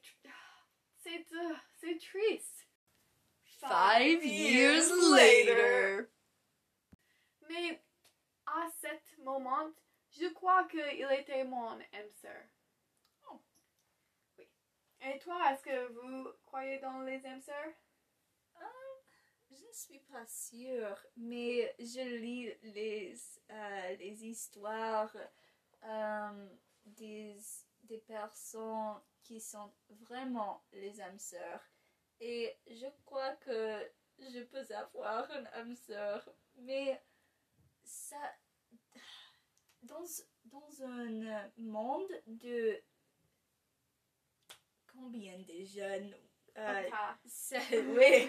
c'est, 0.99 1.26
euh, 1.34 1.55
c'est 1.80 1.97
triste. 1.97 2.68
Five 3.59 4.24
years 4.24 4.91
later. 5.11 6.09
Mais 7.49 7.82
à 8.53 8.69
ce 8.69 9.21
moment, 9.21 9.71
je 10.11 10.27
crois 10.33 10.67
qu'il 10.67 11.07
était 11.11 11.43
mon 11.43 11.71
âme 11.71 12.11
sœur. 12.21 12.43
Oh. 13.29 13.39
Oui. 14.37 14.47
Et 15.01 15.19
toi, 15.19 15.51
est-ce 15.51 15.63
que 15.63 15.87
vous 15.93 16.29
croyez 16.45 16.79
dans 16.79 17.01
les 17.01 17.25
âmes 17.25 17.41
sœurs? 17.41 17.73
Je 19.55 19.65
ne 19.67 19.73
suis 19.73 19.99
pas 19.99 20.25
sûre, 20.25 21.05
mais 21.15 21.75
je 21.77 22.17
lis 22.17 22.51
les, 22.63 23.15
euh, 23.51 23.95
les 23.97 24.25
histoires 24.25 25.15
euh, 25.83 26.47
des, 26.85 27.37
des 27.83 27.99
personnes 27.99 28.99
qui 29.21 29.39
sont 29.39 29.71
vraiment 29.89 30.63
les 30.71 30.99
âmes 31.01 31.19
sœurs. 31.19 31.63
Et 32.19 32.57
je 32.67 32.87
crois 33.05 33.35
que 33.35 33.91
je 34.17 34.43
peux 34.43 34.65
avoir 34.73 35.29
une 35.31 35.47
âme 35.47 35.75
sœur, 35.75 36.27
mais 36.55 37.03
ça. 37.83 38.17
Dans, 39.84 40.03
dans 40.45 40.84
un 40.84 41.51
monde 41.57 42.09
de. 42.27 42.81
Combien 44.88 45.38
de 45.39 45.63
jeunes? 45.65 46.15
Euh, 46.55 46.84
oui, 47.97 48.27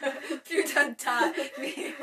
plus 0.44 0.64
d'un 0.74 0.94
tas, 0.94 1.30
mais 1.58 1.94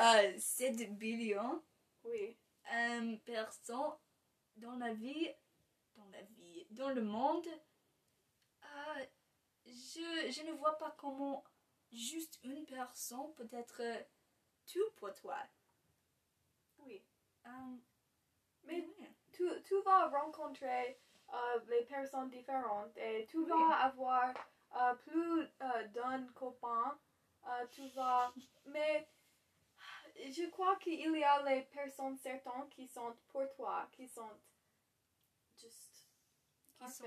euh, 0.00 0.34
7 0.38 0.98
billions 0.98 1.62
oui. 2.04 2.36
euh, 2.74 3.16
personnes 3.24 3.94
dans 4.56 4.76
la 4.76 4.92
vie, 4.92 5.30
dans 5.94 6.04
la 6.10 6.20
vie, 6.22 6.66
dans 6.70 6.90
le 6.90 7.00
monde. 7.02 7.46
euh, 8.62 9.06
je, 9.64 10.30
je 10.30 10.42
ne 10.46 10.52
vois 10.52 10.76
pas 10.76 10.94
comment 10.98 11.42
juste 11.90 12.38
une 12.42 12.66
personne 12.66 13.32
peut 13.36 13.48
être 13.52 13.80
tout 14.66 14.90
pour 14.96 15.14
toi. 15.14 15.38
Oui. 16.78 17.02
Euh, 17.46 17.76
Mais 18.66 18.80
ouais. 18.98 19.12
tu, 19.32 19.48
tu 19.64 19.80
vas 19.82 20.08
rencontrer 20.08 20.98
euh, 21.32 21.60
les 21.68 21.84
personnes 21.84 22.28
différentes 22.30 22.96
et 22.96 23.26
tu 23.28 23.38
Oui. 23.38 23.48
vas 23.48 23.76
avoir 23.84 24.34
euh, 24.76 24.94
plus 24.94 25.42
euh, 25.62 25.86
d'un 25.88 26.26
copain. 26.34 26.98
euh, 27.46 27.66
tu 27.70 27.86
vas. 27.90 28.32
Mais 28.66 29.08
je 30.16 30.48
crois 30.50 30.76
qu'il 30.76 30.98
y 31.16 31.24
a 31.24 31.42
les 31.42 31.62
personnes 31.62 32.16
certaines 32.16 32.68
qui 32.70 32.86
sont 32.88 33.14
pour 33.28 33.48
toi, 33.54 33.88
qui 33.92 34.08
sont 34.08 34.30
juste. 35.56 36.04
Qui 36.78 36.90
sont 36.90 37.04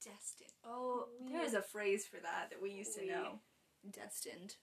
destined. 0.00 0.52
Oh, 0.64 1.06
Oui. 1.20 1.32
there's 1.32 1.54
a 1.54 1.62
phrase 1.62 2.06
for 2.06 2.18
that 2.20 2.50
that 2.50 2.60
we 2.60 2.70
used 2.72 2.94
to 2.94 3.00
Oui. 3.02 3.08
know. 3.08 3.38
Destined. 3.84 4.56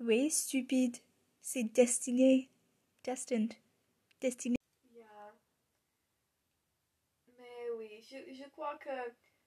Oui, 0.00 0.30
stupide. 0.30 0.98
C'est 1.42 1.64
destiné. 1.64 2.48
Destined. 3.04 3.54
Destiné. 4.20 4.56
Yeah. 4.94 5.32
Mais 7.38 7.70
oui, 7.78 7.93
je, 8.10 8.32
je 8.34 8.48
crois 8.50 8.76
que, 8.78 8.90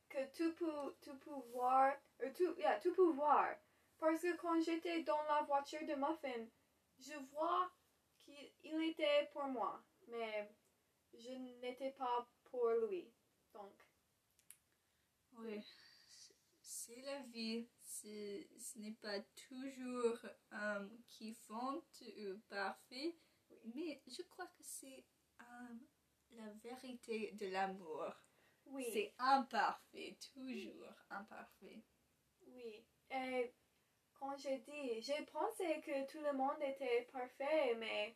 que 0.10 0.20
tu, 0.34 0.53
peux, 0.55 0.95
tu 1.01 1.12
peux 1.18 1.39
voir, 1.53 1.93
euh, 2.22 2.32
tu, 2.34 2.43
yeah, 2.58 2.80
tu 2.80 2.91
peux 2.93 3.12
voir. 3.12 3.55
Parce 3.99 4.22
que 4.22 4.36
quand 4.38 4.60
j'étais 4.62 5.03
dans 5.03 5.22
la 5.24 5.41
voiture 5.43 5.86
de 5.88 5.95
Muffin, 5.95 6.47
je 6.99 7.14
vois 7.32 7.72
qu'il 8.20 8.51
il 8.64 8.82
était 8.89 9.30
pour 9.34 9.45
moi, 9.45 9.84
mais 10.08 10.49
je 11.14 11.32
n'étais 11.62 11.91
pas 11.91 12.28
pour 12.45 12.70
lui. 12.88 13.12
Donc, 13.53 13.74
Oui, 15.38 15.64
c'est 16.62 17.01
la 17.01 17.20
vie. 17.24 17.68
Ce 17.80 18.78
n'est 18.80 18.93
pas 19.01 19.20
toujours 19.47 20.20
euh, 20.53 20.88
kiffante 21.08 22.03
ou 22.03 22.38
parfait, 22.47 23.16
mais 23.74 24.01
je 24.08 24.22
crois 24.24 24.45
que 24.47 24.62
c'est 24.62 25.03
euh, 25.41 25.76
la 26.32 26.49
vérité 26.64 27.32
de 27.34 27.47
l'amour. 27.47 28.14
Oui. 28.72 28.88
C'est 28.93 29.13
imparfait, 29.20 30.18
toujours 30.34 30.93
imparfait. 31.09 31.82
Oui. 32.47 32.86
Et 33.11 33.53
quand 34.20 34.36
j'ai 34.38 34.57
dit, 34.59 35.01
j'ai 35.01 35.26
pensé 35.26 35.82
que 35.82 36.05
tout 36.11 36.20
le 36.22 36.34
monde 36.34 36.61
était 36.61 37.07
parfait, 37.11 37.76
mais, 37.76 38.15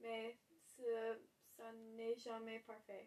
mais 0.00 0.36
ce- 0.76 1.18
ça 1.56 1.70
n'est 1.96 2.16
jamais 2.16 2.60
parfait. 2.60 3.06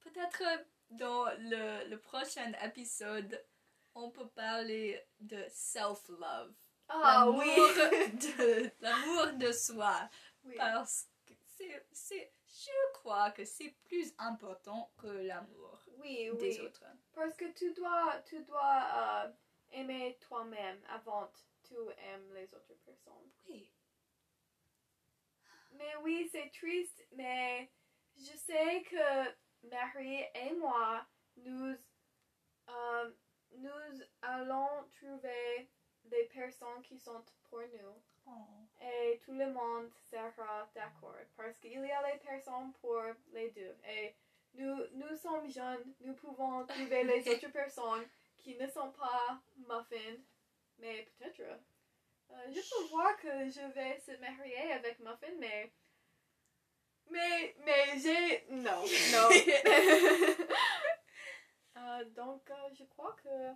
Peut-être 0.00 0.42
dans 0.90 1.24
le, 1.38 1.88
le 1.88 1.98
prochain 1.98 2.52
épisode, 2.64 3.44
on 3.94 4.10
peut 4.10 4.28
parler 4.28 5.02
de 5.20 5.44
self-love. 5.50 6.54
Ah 6.88 7.28
oui! 7.30 7.46
de, 7.46 8.70
l'amour 8.80 9.32
de 9.38 9.50
soi. 9.52 10.08
oui. 10.44 10.54
Parce 10.56 11.08
que 11.26 11.34
c'est, 11.92 12.32
je 12.64 12.92
crois 12.94 13.30
que 13.32 13.44
c'est 13.44 13.74
plus 13.84 14.14
important 14.18 14.90
que 14.96 15.06
l'amour 15.08 15.82
Oui, 15.98 16.30
des 16.38 16.58
oui. 16.58 16.66
autres. 16.66 16.84
Parce 17.12 17.34
que 17.34 17.52
tu 17.52 17.72
dois, 17.74 18.20
tu 18.24 18.42
dois 18.44 18.82
euh, 18.94 19.32
aimer 19.72 20.16
toi-même 20.20 20.80
avant 20.88 21.30
tu 21.62 21.74
aimes 21.98 22.32
les 22.34 22.52
autres 22.54 22.74
personnes. 22.84 23.30
Oui. 23.48 23.70
Mais 25.72 25.96
oui, 26.02 26.28
c'est 26.32 26.50
triste, 26.50 27.06
mais 27.12 27.70
je 28.16 28.36
sais 28.36 28.82
que 28.84 29.68
Marie 29.68 30.24
et 30.34 30.54
moi, 30.54 31.06
nous, 31.36 31.76
euh, 32.68 33.10
nous 33.56 34.00
allons 34.22 34.88
trouver 34.98 35.68
des 36.04 36.24
personnes 36.32 36.82
qui 36.82 36.98
sont 36.98 37.22
pour 37.50 37.60
nous. 37.60 38.02
Oh. 38.26 38.32
Et 38.80 39.18
tout 39.24 39.32
le 39.32 39.50
monde 39.52 39.90
sera 40.10 40.68
d'accord. 40.74 41.14
Parce 41.36 41.58
qu'il 41.58 41.72
y 41.72 41.90
a 41.90 42.12
les 42.12 42.18
personnes 42.18 42.72
pour 42.80 43.00
les 43.32 43.50
deux. 43.50 43.76
Et 43.88 44.14
nous, 44.54 44.76
nous 44.94 45.16
sommes 45.16 45.50
jeunes, 45.50 45.94
nous 46.00 46.14
pouvons 46.14 46.64
trouver 46.68 47.04
les 47.04 47.28
autres 47.28 47.50
personnes 47.50 48.06
qui 48.38 48.56
ne 48.56 48.66
sont 48.66 48.92
pas 48.92 49.40
muffins. 49.56 50.18
Mais 50.78 51.08
peut-être. 51.18 51.40
euh, 51.40 52.52
je 52.52 52.60
peux 52.60 52.84
voir 52.90 53.16
que 53.16 53.48
je 53.48 53.72
vais 53.72 53.98
se 53.98 54.12
marier 54.20 54.72
avec 54.72 54.98
Muffin, 55.00 55.32
mais. 55.38 55.72
Mais, 57.10 57.54
mais 57.64 57.98
j'ai. 57.98 58.46
Non, 58.50 58.82
non. 59.12 59.28
Euh, 61.78 62.04
donc, 62.16 62.50
euh, 62.50 62.70
je 62.72 62.84
crois 62.84 63.14
que. 63.22 63.52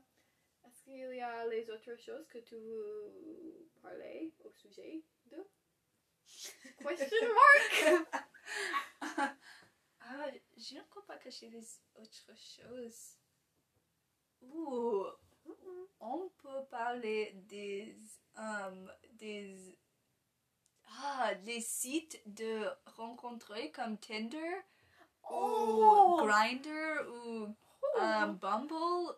Qu'il 0.91 1.15
y 1.15 1.21
a 1.21 1.47
les 1.47 1.71
autres 1.71 1.95
choses 1.95 2.27
que 2.27 2.39
tu 2.39 2.57
veux 2.57 3.71
parler 3.81 4.35
au 4.41 4.51
sujet 4.51 5.05
de? 5.27 5.47
Question 6.79 7.29
mark! 7.33 8.17
Ah, 10.01 10.27
je 10.57 10.75
ne 10.75 10.83
crois 10.91 11.07
pas 11.07 11.19
que 11.19 11.31
j'ai 11.31 11.49
des 11.49 11.65
autres 11.95 12.37
choses. 12.37 13.17
Ouh, 14.41 15.07
on 16.01 16.29
peut 16.31 16.65
parler 16.69 17.35
des, 17.47 17.97
euh, 18.37 18.87
des, 19.13 19.79
ah, 21.01 21.37
des 21.37 21.61
sites 21.61 22.21
de 22.27 22.69
rencontrer 22.87 23.71
comme 23.71 23.97
Tinder 23.99 24.65
Oh! 25.31 26.17
ou 26.19 26.25
Grindr 26.25 27.09
ou 27.09 27.55
euh, 28.01 28.27
Bumble, 28.27 29.15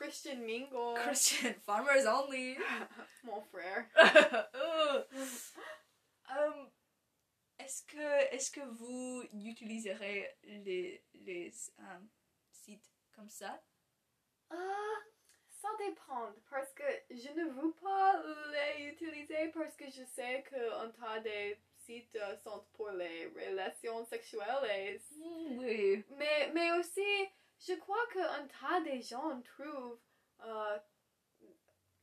Christian 0.00 0.38
Mingle. 0.38 0.94
Christian 1.04 1.54
Farmers 1.66 2.06
Only. 2.06 2.56
Mon 3.24 3.40
frère. 3.42 3.86
Euh, 4.54 5.04
euh, 6.36 6.64
est-ce 7.58 7.82
que, 7.84 8.34
est-ce 8.34 8.50
que 8.50 8.60
vous 8.60 9.22
utiliserez 9.32 10.28
les, 10.44 11.04
les 11.14 11.52
euh, 11.80 11.98
sites 12.50 12.88
comme 13.14 13.28
ça? 13.28 13.60
Ah, 14.50 14.96
ça 15.60 15.68
dépend. 15.78 16.32
Parce 16.50 16.72
que 16.72 16.84
je 17.10 17.28
ne 17.32 17.50
veux 17.50 17.72
pas 17.74 18.22
les 18.52 18.86
utiliser 18.86 19.48
parce 19.48 19.76
que 19.76 19.86
je 19.86 20.04
sais 20.04 20.44
qu'un 20.48 20.90
tas 20.90 21.20
de 21.20 21.56
sites 21.84 22.16
euh, 22.16 22.36
sont 22.38 22.64
pour 22.74 22.90
les 22.90 23.26
relations 23.26 24.04
sexuelles. 24.04 24.64
et 24.70 25.00
Mm, 25.16 25.58
Oui. 25.58 26.04
Mais, 26.16 26.50
mais 26.54 26.72
aussi, 26.78 27.28
je 27.60 27.74
crois 27.74 28.06
qu'un 28.12 28.46
tas 28.48 28.80
de 28.80 29.00
gens 29.02 29.40
trouvent, 29.42 29.98
euh, 30.44 30.78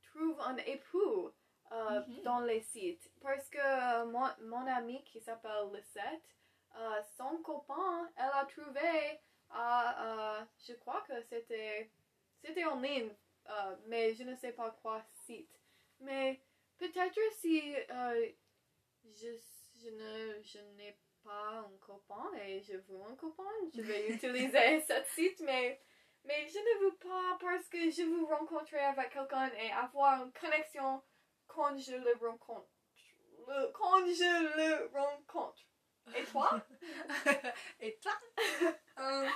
trouvent 0.03 0.39
un 0.41 0.57
époux 0.57 1.31
euh, 1.71 2.01
Mhm. 2.07 2.21
dans 2.23 2.39
les 2.41 2.61
sites. 2.61 3.11
Parce 3.21 3.49
que 3.49 3.57
euh, 3.59 4.05
mon, 4.05 4.25
mon 4.41 4.65
amie 4.67 5.03
qui 5.03 5.19
s'appelle 5.19 5.69
Lisette, 5.73 6.23
euh, 6.77 7.01
son 7.17 7.37
copain, 7.43 8.09
elle 8.15 8.31
a 8.33 8.45
trouvé, 8.45 9.19
à, 9.49 10.45
je 10.67 10.73
crois 10.73 11.01
que 11.07 11.21
c'était 11.23 11.89
c'était 12.41 12.65
en 12.65 12.79
ligne, 12.79 13.13
mais 13.87 14.13
je 14.15 14.23
ne 14.23 14.35
sais 14.35 14.51
pas 14.53 14.71
quoi 14.81 15.01
site. 15.25 15.59
Mais 15.99 16.41
peut-être 16.77 17.19
si 17.39 17.61
je, 19.19 19.31
je 19.81 19.89
ne 19.89 20.41
je 20.43 20.59
n'ai 20.77 20.91
pas 20.91 21.06
un 21.29 21.69
copain 21.79 22.31
et 22.41 22.61
je 22.61 22.73
veux 22.77 23.01
un 23.01 23.15
copain, 23.15 23.43
je 23.75 23.81
vais 23.81 24.07
utiliser 24.13 24.81
ce 24.81 24.93
site, 25.15 25.39
mais 25.41 25.81
mais 26.23 26.47
je 26.47 26.57
ne 26.59 26.79
veux 26.85 26.95
pas 26.97 27.37
parce 27.39 27.67
que 27.69 27.89
je 27.89 28.03
veux 28.03 28.25
rencontrer 28.25 28.79
avec 28.79 29.11
quelqu'un 29.11 29.49
et 29.53 29.71
avoir 29.71 30.23
une 30.25 30.33
connexion 30.33 31.01
quand 31.47 31.77
je 31.77 31.95
le 31.95 32.13
rencontre. 32.15 32.67
Le- 33.47 33.71
quand 33.73 34.05
je 34.05 34.57
le 34.57 34.99
rencontre. 34.99 35.61
Et 36.15 36.23
toi? 36.25 36.61
Et 37.79 37.97
toi? 37.99 38.13
Euh, 38.99 39.27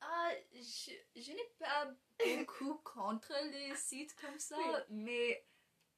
ah, 0.00 0.30
je, 0.54 0.92
je 1.16 1.32
n'ai 1.32 1.54
pas 1.58 1.86
beaucoup 2.24 2.76
contre 2.82 3.34
les 3.52 3.74
sites 3.76 4.14
comme 4.16 4.38
ça, 4.38 4.56
Oui. 4.56 4.80
mais 4.88 5.44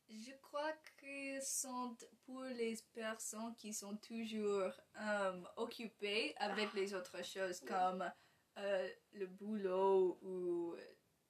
je 0.09 0.32
crois 0.42 0.72
que 0.96 1.40
sont 1.40 1.96
pour 2.24 2.42
les 2.44 2.76
personnes 2.92 3.54
qui 3.57 3.72
sont 3.72 3.96
toujours 3.96 4.72
euh, 5.00 5.42
occupées 5.57 6.34
avec 6.38 6.72
les 6.74 6.94
autres 6.94 7.22
choses 7.24 7.61
Oui. 7.62 7.68
comme 7.68 8.12
euh, 8.59 8.88
le 9.12 9.26
boulot 9.26 10.18
ou 10.22 10.76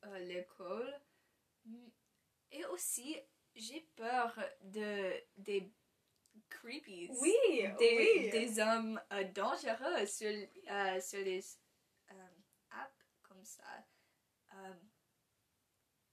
euh, 0.05 0.19
l'école. 0.21 1.01
Et 2.53 2.65
aussi, 2.67 3.17
j'ai 3.55 3.81
peur 3.97 4.39
de 4.63 5.13
des 5.37 5.73
creepies 6.49 7.11
Oui, 7.21 7.33
des, 7.79 7.97
oui. 7.97 8.31
des 8.31 8.61
hommes 8.61 9.01
dangereux 9.35 10.07
sur, 10.07 10.31
sur 11.03 11.19
les 11.25 11.43
apps 12.71 13.07
comme 13.23 13.45
ça. 13.45 13.65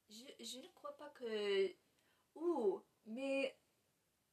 Je, 0.09 0.25
je 0.39 0.57
ne 0.59 0.67
crois 0.69 0.95
pas 0.97 1.09
que... 1.11 1.82
Ouh, 2.35 2.81
mais 3.05 3.57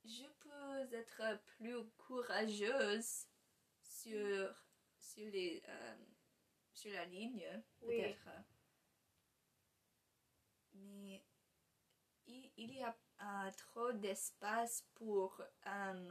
je 0.05 0.24
peux 0.40 0.94
être 0.94 1.40
plus 1.57 1.84
courageuse 1.96 3.26
sur, 3.82 4.55
sur, 4.98 5.26
les, 5.30 5.62
euh, 5.68 5.96
sur 6.72 6.92
la 6.92 7.05
ligne, 7.07 7.46
Oui. 7.82 7.96
peut-être. 7.96 8.28
Mais 10.74 11.22
il, 12.26 12.51
il 12.57 12.74
y 12.74 12.82
a 12.82 12.96
euh, 13.22 13.51
trop 13.57 13.92
d'espace 13.92 14.84
pour 14.94 15.40
euh, 15.66 16.11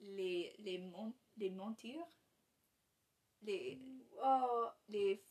les, 0.00 0.54
les, 0.58 0.78
mon- 0.78 1.14
les 1.36 1.50
mentir, 1.50 2.04
les, 3.42 3.78
Oh, 4.22 4.68
les, 4.88 5.22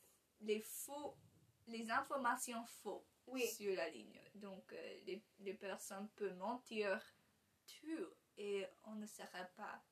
les 0.41 0.61
faux, 0.61 1.17
les 1.67 1.89
informations 1.91 2.63
faux 2.65 3.05
oui. 3.27 3.47
sur 3.47 3.75
la 3.75 3.89
ligne. 3.89 4.19
Donc, 4.35 4.73
euh, 4.73 4.99
les, 5.05 5.21
les 5.39 5.53
personnes 5.53 6.09
peuvent 6.15 6.37
mentir 6.37 7.01
tout 7.67 8.13
et 8.37 8.65
on 8.85 8.95
ne 8.95 9.05
saura 9.05 9.45
pas. 9.55 9.83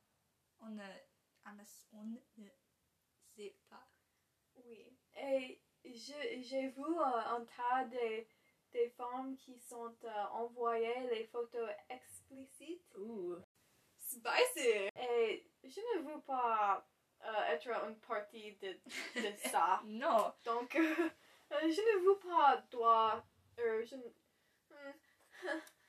On 0.59 0.69
ne, 0.69 0.83
on 1.93 2.03
ne, 2.37 2.47
sait 3.35 3.55
pas. 3.69 3.87
Oui. 4.55 4.97
Et 5.17 5.61
je- 5.83 6.41
j'ai 6.41 6.69
vu 6.69 6.83
euh, 6.83 7.03
un 7.35 7.45
tas 7.45 7.85
de, 7.85 8.25
des 8.71 8.89
femmes 8.91 9.35
qui 9.37 9.57
sont 9.59 9.95
euh, 10.03 10.23
envoyées 10.31 11.07
les 11.11 11.25
photos 11.25 11.69
explicites. 11.89 12.85
Ouh. 12.97 13.37
Spicy! 13.99 14.89
Et 14.95 15.49
je 15.63 15.79
ne 15.97 16.01
veux 16.13 16.21
pas 16.21 16.85
euh, 17.23 17.43
être 17.49 17.69
une 17.87 17.97
partie 17.99 18.53
de, 18.57 18.73
de 19.15 19.35
ça. 19.49 19.81
Non, 19.85 20.33
Donc, 20.43 20.77
euh, 21.53 21.69
je 21.71 21.81
ne 21.81 22.05
veux 22.05 22.19
pas 22.19 22.61
toi. 22.69 23.23
Euh, 23.59 23.85
je... 23.85 23.95
Hmm. 23.95 24.93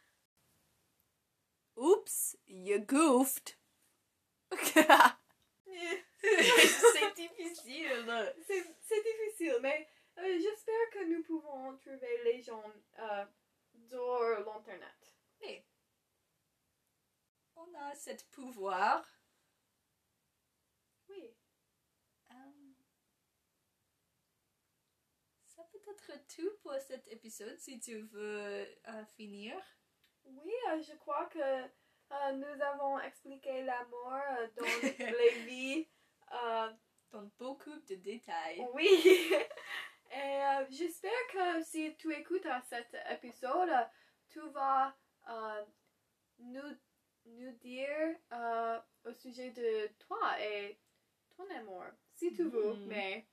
Oups, 1.76 2.36
you 2.46 2.78
goofed. 2.78 3.56
Eh, 4.52 6.02
C'est 6.22 7.14
difficile. 7.16 8.32
C'est 8.46 8.64
c'est 8.80 9.02
difficile, 9.02 9.58
mais 9.60 9.88
euh, 10.18 10.38
j'espère 10.40 10.90
que 10.92 11.04
nous 11.04 11.22
pouvons 11.22 11.76
trouver 11.78 12.22
les 12.24 12.40
gens 12.42 12.72
euh, 12.98 13.24
sur 13.88 14.20
l'internet. 14.46 15.14
Mais 15.40 15.64
on 17.56 17.74
a 17.74 17.94
cet 17.94 18.30
pouvoir. 18.30 19.04
Oui. 21.08 21.34
Euh, 22.30 22.34
ça 25.84 25.92
peut 25.92 26.12
être 26.14 26.26
tout 26.34 26.50
pour 26.62 26.74
cet 26.86 27.06
épisode 27.08 27.58
si 27.58 27.78
tu 27.78 28.00
veux 28.00 28.66
euh, 28.88 29.04
finir. 29.16 29.54
Oui, 30.24 30.52
euh, 30.70 30.80
je 30.82 30.94
crois 30.96 31.26
que 31.26 31.38
euh, 31.38 32.32
nous 32.32 32.62
avons 32.62 32.98
expliqué 33.00 33.62
l'amour 33.62 34.18
dans 34.56 34.64
les 34.82 35.30
vies. 35.46 35.88
Dans 37.10 37.30
beaucoup 37.38 37.78
de 37.88 37.94
détails. 37.96 38.66
oui. 38.72 39.32
Et 40.10 40.40
j'espère 40.70 41.10
que 41.32 41.62
si 41.62 41.96
tu 41.96 42.12
écoutes 42.12 42.46
cet 42.68 42.96
épisode, 43.10 43.70
tu 44.28 44.40
vas 44.50 44.94
nous, 46.38 46.76
nous 47.24 47.52
dire 47.52 48.16
au 49.04 49.12
sujet 49.12 49.50
de 49.50 49.88
toi 49.98 50.40
et 50.40 50.78
ton 51.36 51.48
amour, 51.56 51.84
si 52.12 52.32
tu 52.32 52.44
veux. 52.44 52.74
Mhm. 52.74 52.86
Mais 52.86 53.26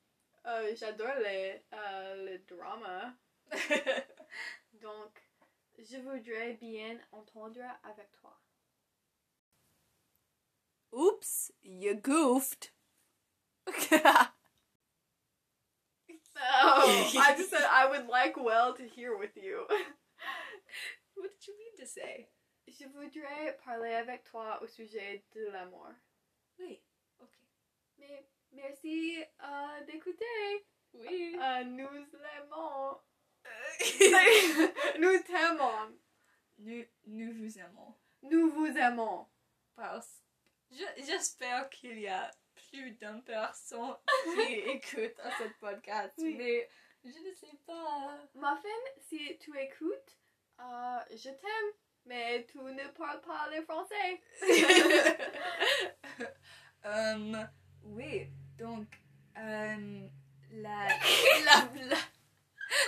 euh, 0.45 0.75
j'adore 0.75 1.15
les, 1.23 1.63
euh, 1.73 2.25
les 2.25 2.39
dramas. 2.39 3.13
Donc, 4.73 5.21
je 5.77 5.97
voudrais 5.97 6.53
bien 6.53 6.99
entendre 7.11 7.61
avec 7.83 8.11
toi. 8.11 8.39
Oups, 10.91 11.51
you 11.63 11.95
goofed. 11.95 12.71
Oh, 16.41 17.11
I 17.19 17.35
just 17.37 17.49
said 17.49 17.63
I 17.69 17.87
would 17.89 18.07
like 18.07 18.41
well 18.41 18.73
to 18.73 18.83
hear 18.83 19.17
with 19.17 19.35
you. 19.35 19.65
What 21.15 21.29
did 21.31 21.47
you 21.47 21.53
mean 21.57 21.75
to 21.79 21.85
say? 21.85 22.27
Je 22.67 22.85
voudrais 22.87 23.57
parler 23.65 23.93
avec 23.93 24.23
toi 24.23 24.59
au 24.61 24.67
sujet 24.67 25.23
de 25.35 25.51
l'amour. 25.51 25.93
Oui, 26.59 26.81
ok. 27.19 27.37
Mais 27.99 28.23
merci 28.51 29.23
euh, 29.43 29.81
d'écouter. 29.85 30.65
Oui. 30.93 31.37
Euh, 31.41 31.63
nous 31.63 31.87
l'aimons. 31.89 32.97
nous 34.99 35.19
t'aimons. 35.23 35.97
nous, 36.59 36.83
nous 37.07 37.33
vous 37.33 37.57
aimons. 37.59 37.95
Nous 38.23 38.51
vous 38.51 38.77
aimons. 38.77 39.27
Parce 39.75 40.21
je- 40.69 41.03
j'espère 41.03 41.69
qu'il 41.69 41.99
y 41.99 42.07
a 42.07 42.29
plus 42.55 42.91
d'une 42.91 43.23
personne 43.23 43.95
qui 44.35 44.51
écoute 44.69 45.19
à 45.19 45.31
ce 45.37 45.43
podcast. 45.59 46.13
Oui. 46.19 46.35
Mais 46.37 46.69
je 47.03 47.09
ne 47.17 47.33
sais 47.33 47.57
pas. 47.65 48.19
Muffin, 48.35 48.91
si 49.09 49.37
tu 49.39 49.57
écoutes, 49.59 50.17
euh, 50.59 50.99
je 51.11 51.29
t'aime. 51.29 51.71
Mais 52.05 52.45
tu 52.51 52.57
ne 52.57 52.87
parles 52.89 53.21
pas 53.21 53.47
le 53.55 53.61
français. 53.63 54.21
Euh, 56.83 57.43
oui, 57.83 58.27
donc 58.61 58.87
euh, 59.37 60.07
la, 60.51 60.87
la, 61.45 61.69
la, 61.75 61.97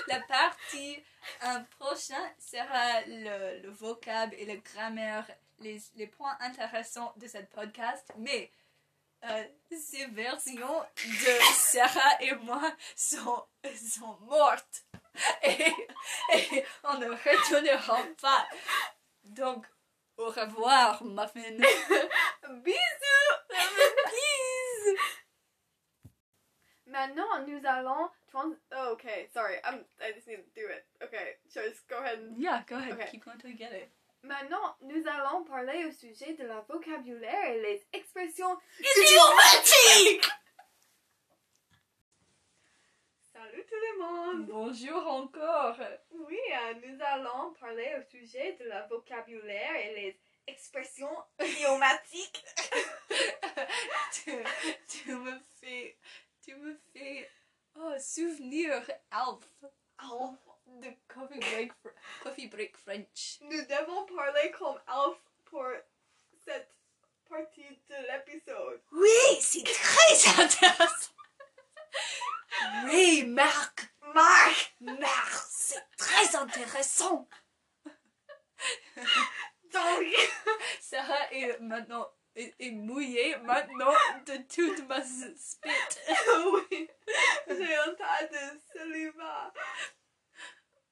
la 0.07 0.19
partie 0.21 1.03
euh, 1.43 1.59
prochaine 1.80 2.32
sera 2.38 3.01
le, 3.07 3.63
le 3.63 3.69
vocable 3.71 4.36
et 4.38 4.45
la 4.45 4.57
grammaire, 4.57 5.26
les, 5.59 5.82
les 5.95 6.07
points 6.07 6.38
intéressants 6.41 7.13
de 7.17 7.28
cette 7.28 7.49
podcast, 7.49 8.11
mais 8.17 8.51
euh, 9.26 9.43
ces 9.71 10.05
versions 10.07 10.82
de 11.05 11.53
Sarah 11.53 12.21
et 12.21 12.36
moi 12.36 12.61
sont, 12.95 13.43
sont 13.76 14.17
mortes 14.21 14.84
et, 15.43 16.65
on 16.84 16.97
ne 16.97 17.07
retournera 17.09 17.99
pas. 18.21 18.47
Donc, 19.24 19.65
au 20.17 20.26
revoir, 20.26 21.03
Muffin. 21.03 21.57
Bisous. 22.63 23.34
Please. 23.49 25.22
Maintenant, 26.94 27.44
nous 27.48 27.60
allons 27.66 28.08
trans. 28.30 28.54
Oh, 28.72 28.94
okay, 28.94 29.28
sorry. 29.34 29.56
I'm. 29.66 29.80
I 30.00 30.14
just 30.14 30.28
need 30.28 30.38
to 30.38 30.54
do 30.54 30.70
it. 30.70 30.86
Okay, 31.02 31.41
just 31.52 31.89
go 31.89 31.98
ahead. 31.98 32.20
And... 32.20 32.38
Yeah, 32.38 32.62
go 32.70 32.78
ahead. 32.78 32.94
Okay. 32.94 33.08
Keep 33.10 33.26
going 33.26 33.39
till 33.39 33.50
you 33.50 33.58
get 33.58 33.74
it. 33.74 33.89
Maintenant, 34.22 34.76
nous 34.80 35.04
allons 35.08 35.44
parler 35.44 35.86
au 35.86 35.91
sujet 35.91 36.34
de 36.38 36.46
la 36.46 36.62
vocabulaire 36.70 37.50
et 37.50 37.62
les 37.62 37.84
expressions. 37.94 38.56
Idiomatique! 38.80 40.30
Salut 43.34 43.66
tout 43.68 43.82
le 43.82 44.00
monde. 44.00 44.46
Bonjour 44.46 45.08
encore. 45.08 45.78
Oui, 46.12 46.39
euh, 46.52 46.74
nous 46.86 47.04
allons 47.04 47.54
parler 47.60 47.96
au 47.98 48.04
sujet 48.04 48.56
de 48.60 48.66
la 48.70 48.86
vocabulaire 48.86 49.76
et 49.84 49.96
les 49.96 50.20
expressions 50.46 51.18
idiomatiques. 51.44 52.46
tu, 54.14 54.32
tu 54.88 55.16
me 55.16 55.39
fais. 55.60 55.98
Tu 56.44 56.56
me 56.56 56.76
fais. 56.91 57.30
Oh, 57.76 57.94
souvenir 58.00 58.74
Alf. 59.12 59.48
Alf. 59.98 60.39
De 60.66 60.89
Coffee 61.08 61.39
Break, 61.39 61.72
Coffee 62.24 62.48
Break 62.48 62.78
French. 62.78 63.38
Nous 63.41 63.62
devons 63.66 64.06
parler 64.06 64.52
comme 64.52 64.80
Alf 64.88 65.18
pour 65.46 65.68
cette 66.46 66.74
partie 67.30 67.80
de 67.89 67.96
l'épisode. 68.08 68.82
Oui, 68.91 69.39
c'est 69.39 69.64
très 69.64 70.41
intéressant. 70.41 71.12
Oui, 72.86 73.26
Marc. 73.26 73.94
Marc! 74.14 74.76
Marc, 74.80 75.46
c'est 75.50 75.86
très 75.98 76.36
intéressant. 76.36 77.28
Donc, 79.72 80.06
Sarah 80.80 81.34
est 81.34 81.60
maintenant 81.60 82.10
est, 82.36 82.55
est 82.59 82.71
mouillée 82.71 83.36
maintenant 83.38 83.93
de 84.25 84.38
toute 84.53 84.88
ma 84.88 85.01
spit. 85.03 85.69
oui, 86.71 86.89
j'ai 87.47 87.75
un 87.75 87.93
tas 87.93 88.27
de 88.27 88.59
saliva. 88.73 89.53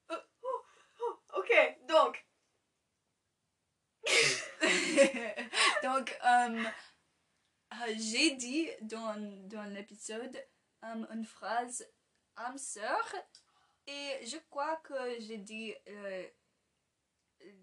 Oh, 0.10 0.16
oh, 0.44 0.66
oh, 1.02 1.40
Ok, 1.40 1.52
donc, 1.88 2.26
Donc, 5.84 6.18
euh, 6.26 6.64
j'ai 7.98 8.32
dit 8.36 8.70
dans, 8.82 9.16
dans 9.48 9.64
l'épisode 9.74 10.36
euh, 10.84 11.06
une 11.12 11.26
phrase 11.26 11.88
âme 12.36 12.58
sœur 12.58 13.16
et 13.88 14.26
je 14.26 14.38
crois 14.50 14.78
que 14.78 15.20
j'ai 15.20 15.38
dit 15.38 15.74
euh, 15.88 16.28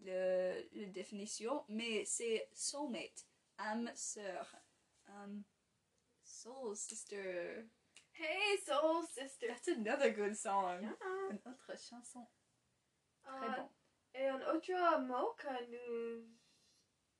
le, 0.04 0.68
la 0.74 0.86
définition, 0.86 1.64
mais 1.68 2.04
c'est 2.04 2.48
soulmate, 2.52 3.26
âme 3.58 3.90
sœur, 3.94 4.56
um, 5.08 5.42
soul 6.22 6.76
sister. 6.76 7.66
hey 8.12 8.58
soul 8.64 9.04
sister. 9.06 9.46
That's 9.48 9.68
another 9.68 10.10
good 10.10 10.36
song. 10.36 10.82
Yeah. 10.82 11.30
Une 11.30 11.40
autre 11.52 11.76
chanson. 11.78 12.26
Très 13.24 13.46
Euh, 13.48 13.56
bon. 13.56 13.68
Et 14.14 14.26
un 14.26 14.40
autre 14.54 15.00
mot 15.00 15.34
que 15.36 15.64
nous 15.70 16.26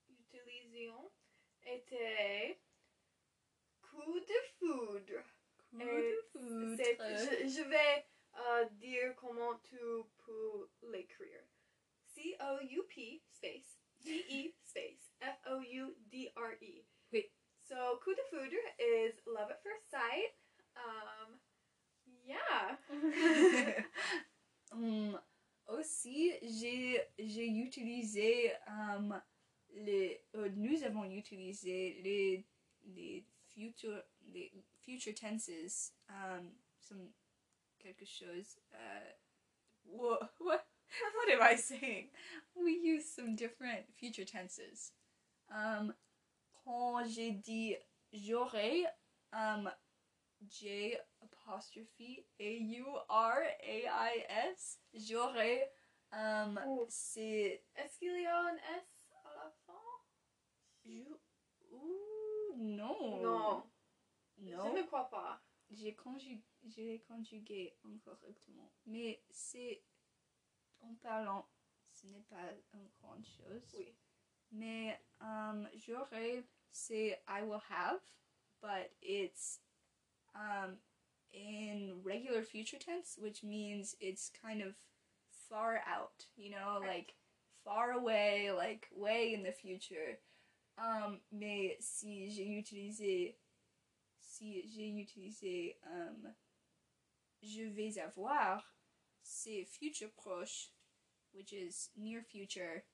utilisions 0.09 1.12
était 1.62 2.61
coup 3.82 4.18
de 4.20 4.34
foudre. 4.59 4.88
Tenses 35.19 35.93
um, 36.09 36.51
some 36.81 37.09
quelque 37.79 38.05
chose 38.07 38.59
uh, 38.73 39.12
what 39.85 40.21
what 40.39 40.64
what 41.14 41.29
am 41.31 41.43
I 41.43 41.57
saying? 41.57 42.09
We 42.57 42.73
use 42.83 43.05
some 43.14 43.37
different 43.37 43.87
future 43.95 44.25
tenses. 44.25 44.93
Um, 45.51 45.93
quand 46.64 47.07
j'ai 47.09 47.33
dit 47.33 47.77
j'aurais 48.12 48.85
um, 49.33 49.69
J 50.49 50.97
apostrophe 51.23 52.25
A 52.41 52.59
U 52.59 52.87
R 53.11 53.43
A 53.62 53.87
I 53.87 54.25
S. 54.51 54.79
J'aurais. 54.95 55.69
Um, 56.12 56.59
Oh. 56.66 56.87
c'est. 56.89 57.62
Est-ce 57.77 57.99
qu'il 57.99 58.23
y 58.23 58.27
a 58.27 58.39
un 58.39 58.57
S 58.57 59.11
à 59.25 59.31
la 59.35 59.51
fin? 59.66 59.75
jou- 60.87 61.21
Ouh, 61.73 62.55
non. 62.57 63.21
Non. 63.23 63.62
Non. 64.39 64.64
Je 64.74 64.80
ne 64.80 64.86
crois 64.86 65.09
pas. 65.11 65.41
J'ai 65.70 65.95
conjugué, 65.95 66.43
j'ai 66.66 67.01
conjugué 67.01 67.76
incorrectement. 67.84 68.72
Mais 68.86 69.22
c'est. 69.30 69.82
En 70.80 70.95
parlant, 70.95 71.47
ce 71.93 72.07
n'est 72.07 72.22
pas 72.30 72.53
une 72.72 72.89
grande 73.01 73.24
chose. 73.26 73.74
Oui. 73.76 73.95
Mais 74.53 74.99
um, 75.20 75.68
j'aurais, 75.74 76.45
c'est 76.70 77.20
I 77.28 77.43
will 77.43 77.61
have, 77.68 78.01
but 78.62 78.91
it's 79.03 79.61
um, 80.34 80.78
in 81.34 82.01
regular 82.05 82.43
future 82.43 82.78
tense, 82.78 83.18
which 83.18 83.43
means 83.43 83.97
it's 84.01 84.30
kind 84.30 84.62
of 84.62 84.74
far 85.51 85.82
out, 85.86 86.26
you 86.36 86.51
know, 86.51 86.78
Right. 86.80 86.89
like 86.89 87.14
far 87.64 87.91
away, 87.93 88.53
like 88.53 88.89
way 88.95 89.34
in 89.34 89.43
the 89.43 89.53
future. 89.53 90.18
Um, 90.78 91.20
mais 91.32 91.76
si 91.80 92.30
j'ai 92.30 92.47
utilisé, 92.57 93.36
si 94.39 94.62
j'ai 94.68 94.89
utilisé 94.89 95.78
um, 95.84 96.34
je 97.43 97.62
vais 97.64 97.99
avoir, 97.99 98.62
c'est 99.22 99.64
future 99.64 100.11
proche, 100.16 100.70
which 101.32 101.53
is 101.53 101.91
near 101.97 102.22
future, 102.22 102.84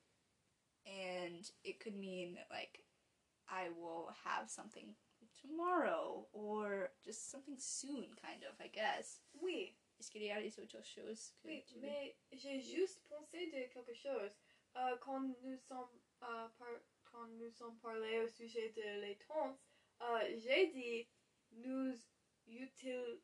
and 0.85 1.51
it 1.63 1.79
could 1.79 1.95
mean 1.95 2.37
like 2.49 2.83
I 3.47 3.69
will 3.69 4.09
have 4.23 4.49
something 4.49 4.95
tomorrow 5.41 6.27
or 6.33 6.89
just 7.03 7.29
something 7.31 7.57
soon, 7.59 8.05
kind 8.21 8.43
of, 8.43 8.55
I 8.59 8.67
guess. 8.67 9.19
Oui. 9.41 9.75
Est-ce 9.99 10.11
qu'il 10.11 10.23
y 10.23 10.31
a 10.31 10.41
des 10.41 10.59
autres 10.59 10.83
choses 10.83 11.31
que 11.41 11.47
Oui, 11.47 11.63
tu 11.65 11.79
mais 11.79 12.15
j'ai 12.33 12.59
juste 12.59 13.01
pensé 13.07 13.47
de 13.47 13.67
quelque 13.73 13.93
chose. 13.93 14.31
Euh, 14.75 14.97
quand 14.99 15.21
nous 15.21 15.57
sommes 15.57 15.87
euh, 16.23 16.49
par- 16.57 16.81
quand 17.05 17.27
nous 17.39 17.49
sommes 17.51 17.77
parlé 17.79 18.19
au 18.19 18.27
sujet 18.27 18.69
de 18.75 18.99
les 19.01 19.17
tons, 19.19 19.57
euh, 20.01 20.37
j'ai 20.37 20.67
dit 20.67 21.07
nous 21.55 21.95
util 22.47 23.19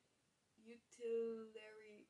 utilary. 0.64 2.08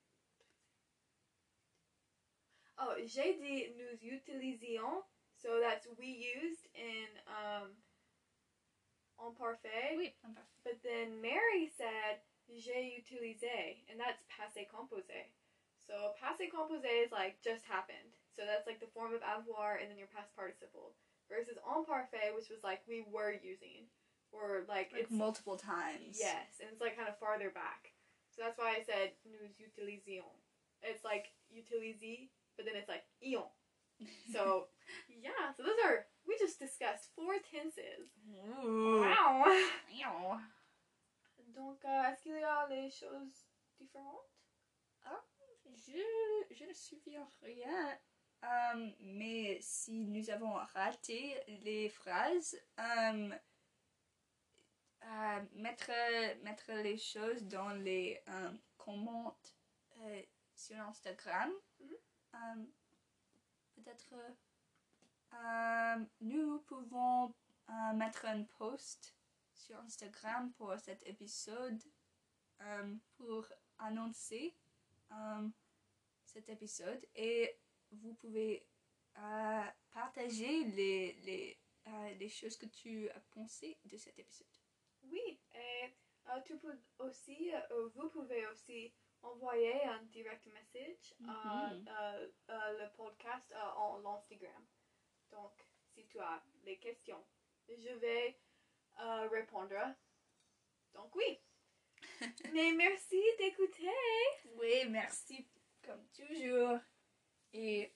Oh, 2.77 2.95
j'ai 3.05 3.37
dit 3.37 3.69
nous 3.77 4.01
utilisions, 4.01 5.03
so 5.35 5.59
that's 5.59 5.85
we 5.97 6.07
used 6.07 6.67
in 6.73 7.07
um 7.27 7.69
en 9.19 9.31
parfait. 9.33 9.95
Oui, 9.97 10.13
imparfait. 10.23 10.49
But 10.63 10.77
then 10.83 11.21
Mary 11.21 11.69
said, 11.77 12.21
j'ai 12.49 12.97
utilisé, 12.97 13.83
and 13.89 13.99
that's 13.99 14.23
passé 14.29 14.65
composé. 14.67 15.29
So 15.85 16.13
passé 16.21 16.49
composé 16.49 17.03
is 17.05 17.11
like 17.11 17.41
just 17.43 17.65
happened. 17.65 18.17
So 18.35 18.43
that's 18.45 18.65
like 18.67 18.79
the 18.79 18.91
form 18.93 19.13
of 19.13 19.21
avoir 19.21 19.77
and 19.77 19.89
then 19.89 19.97
your 19.97 20.07
past 20.07 20.33
participle. 20.35 20.93
Versus 21.29 21.57
en 21.65 21.83
parfait, 21.85 22.33
which 22.35 22.49
was 22.49 22.63
like 22.63 22.81
we 22.87 23.01
were 23.01 23.31
using. 23.31 23.87
Or 24.31 24.63
like, 24.67 24.91
Like 24.93 25.03
it's. 25.03 25.11
multiple 25.11 25.57
times. 25.57 26.17
Yes, 26.19 26.59
and 26.61 26.69
it's 26.71 26.81
like 26.81 26.95
kind 26.95 27.09
of 27.09 27.17
farther 27.19 27.49
back. 27.51 27.91
So 28.35 28.41
that's 28.43 28.57
why 28.57 28.75
I 28.79 28.83
said 28.83 29.11
nous 29.25 29.51
utilisons. 29.59 30.39
It's 30.83 31.03
like 31.03 31.31
utilise, 31.49 32.29
but 32.55 32.65
then 32.65 32.75
it's 32.75 32.89
like 32.89 33.03
ion. 33.23 33.49
So 34.33 34.67
yeah, 35.09 35.53
so 35.55 35.63
those 35.63 35.77
are, 35.85 36.05
we 36.27 36.35
just 36.39 36.57
discussed 36.59 37.09
four 37.15 37.33
tenses. 37.51 38.09
Ooh. 38.65 39.01
Wow! 39.01 40.39
Donc, 41.53 41.83
euh, 41.85 42.03
est-ce 42.09 42.23
qu'il 42.23 42.31
y 42.39 42.43
a 42.43 42.67
des 42.67 42.89
choses 42.89 43.45
différentes? 43.77 44.31
Ah, 45.05 45.21
Je, 45.75 46.01
je 46.55 46.65
ne 46.65 46.73
souviens 46.73 47.27
rien. 47.43 47.99
Um, 48.43 48.93
mais 49.01 49.59
si 49.61 49.91
nous 50.07 50.29
avons 50.31 50.53
raté 50.73 51.35
les 51.63 51.89
phrases, 51.89 52.55
um, 52.77 53.35
euh, 55.03 55.41
mettre, 55.55 55.91
mettre 56.43 56.71
les 56.83 56.97
choses 56.97 57.43
dans 57.43 57.73
les 57.73 58.21
um, 58.27 58.59
commentaires 58.77 59.51
euh, 60.01 60.21
sur 60.55 60.79
Instagram. 60.79 61.51
Mhm. 61.79 61.95
Um, 62.33 62.67
Peut-être 63.75 64.13
um, 65.33 66.07
nous 66.19 66.59
pouvons 66.59 67.33
euh, 67.69 67.93
mettre 67.93 68.25
un 68.25 68.43
post 68.43 69.15
sur 69.53 69.79
Instagram 69.79 70.51
pour 70.53 70.77
cet 70.77 71.05
épisode 71.07 71.81
um, 72.59 72.99
pour 73.17 73.45
annoncer 73.79 74.55
um, 75.09 75.51
cet 76.25 76.49
épisode 76.49 77.05
et 77.15 77.57
vous 77.91 78.13
pouvez 78.13 78.65
euh, 79.17 79.63
partager 79.91 80.63
les, 80.63 81.13
les, 81.23 81.57
euh, 81.87 82.13
les 82.19 82.29
choses 82.29 82.55
que 82.55 82.65
tu 82.65 83.09
as 83.09 83.19
pensé 83.31 83.77
de 83.85 83.97
cet 83.97 84.17
épisode. 84.19 84.47
Oui, 85.11 85.39
et 85.55 85.93
euh, 86.29 86.39
tu 86.45 86.57
peux 86.57 86.77
aussi, 86.99 87.53
euh, 87.53 87.89
vous 87.95 88.09
pouvez 88.09 88.47
aussi 88.47 88.93
envoyer 89.21 89.83
un 89.83 90.01
direct 90.03 90.45
message 90.47 91.13
à 91.27 91.73
Mhm. 91.73 91.85
euh, 91.87 92.27
euh, 92.49 92.83
le 92.85 92.91
podcast 92.95 93.51
euh, 93.51 93.71
en 93.77 94.03
Instagram. 94.15 94.65
Donc, 95.31 95.53
si 95.93 96.05
tu 96.07 96.19
as 96.19 96.41
des 96.63 96.77
questions, 96.77 97.23
je 97.67 97.93
vais 97.95 98.39
euh, 98.99 99.27
répondre. 99.29 99.75
Donc, 100.93 101.15
oui. 101.15 101.39
Mais 102.53 102.71
merci 102.73 103.21
d'écouter. 103.37 103.89
Oui, 104.55 104.85
merci 104.89 105.47
comme 105.83 106.05
toujours. 106.09 106.79
Et 107.53 107.93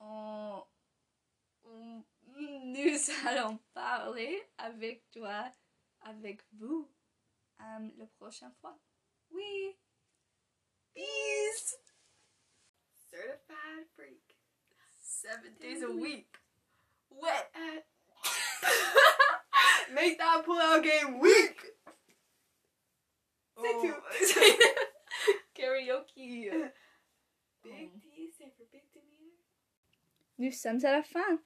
on, 0.00 0.62
on- 1.64 2.04
nous 2.36 3.10
allons 3.26 3.58
parler 3.74 4.42
avec 4.58 5.10
toi, 5.10 5.52
avec 6.02 6.40
vous, 6.52 6.88
euh, 7.60 7.88
la 7.96 8.06
prochaine 8.18 8.52
fois. 8.60 8.78
Oui. 9.30 9.76
Peace! 10.94 11.76
Certified 13.10 13.86
freak. 13.94 14.36
Seven 15.00 15.54
days 15.60 15.82
a 15.82 15.90
week. 15.90 16.28
Wet. 17.10 17.50
Make 19.94 20.18
that 20.18 20.42
pull-out 20.44 20.82
game 20.82 21.18
weak. 21.20 21.56
C'est 23.60 23.74
Oh. 23.74 23.82
tout. 23.82 23.94
Karaoke. 25.54 26.50
Big 27.64 27.90
T, 28.00 28.30
c'est 28.36 28.50
for 28.56 28.66
big 28.70 28.84
demeanor. 28.94 29.34
Nous 30.38 30.52
sommes 30.52 30.84
à 30.84 30.92
la 30.92 31.02
fin. 31.02 31.40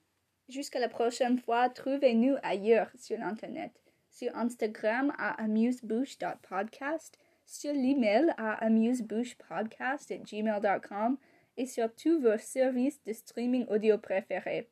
Jusqu'à 0.48 0.78
la 0.80 0.88
prochaine 0.90 1.38
fois, 1.40 1.70
trouvez-nous 1.70 2.36
ailleurs 2.42 2.90
sur 2.98 3.18
Internet. 3.22 3.72
Sur 4.13 4.37
Instagram 4.37 5.13
à 5.17 5.43
amusebouche.podcast, 5.43 7.19
sur 7.47 7.73
l'email 7.73 8.35
à 8.37 8.63
amusebouchepodcast@gmail.com 8.65 11.17
et 11.57 11.67
sur 11.67 11.93
tous 11.95 12.21
vos 12.21 12.37
services 12.37 13.03
de 13.05 13.15
streaming 13.15 13.65
audio 13.69 13.97
préférés. 13.97 14.69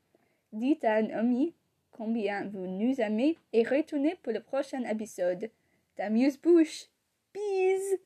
Dites 0.53 0.85
à 0.85 0.97
un 0.97 1.09
ami 1.11 1.55
combien 1.91 2.49
vous 2.49 2.67
nous 2.67 3.01
aimez 3.01 3.39
et 3.55 3.63
retournez 3.63 4.17
pour 4.23 4.35
le 4.35 4.41
prochain 4.41 4.85
épisode 4.85 5.51
d'Amuse-Bouche. 5.97 6.89
Peace! 7.33 7.97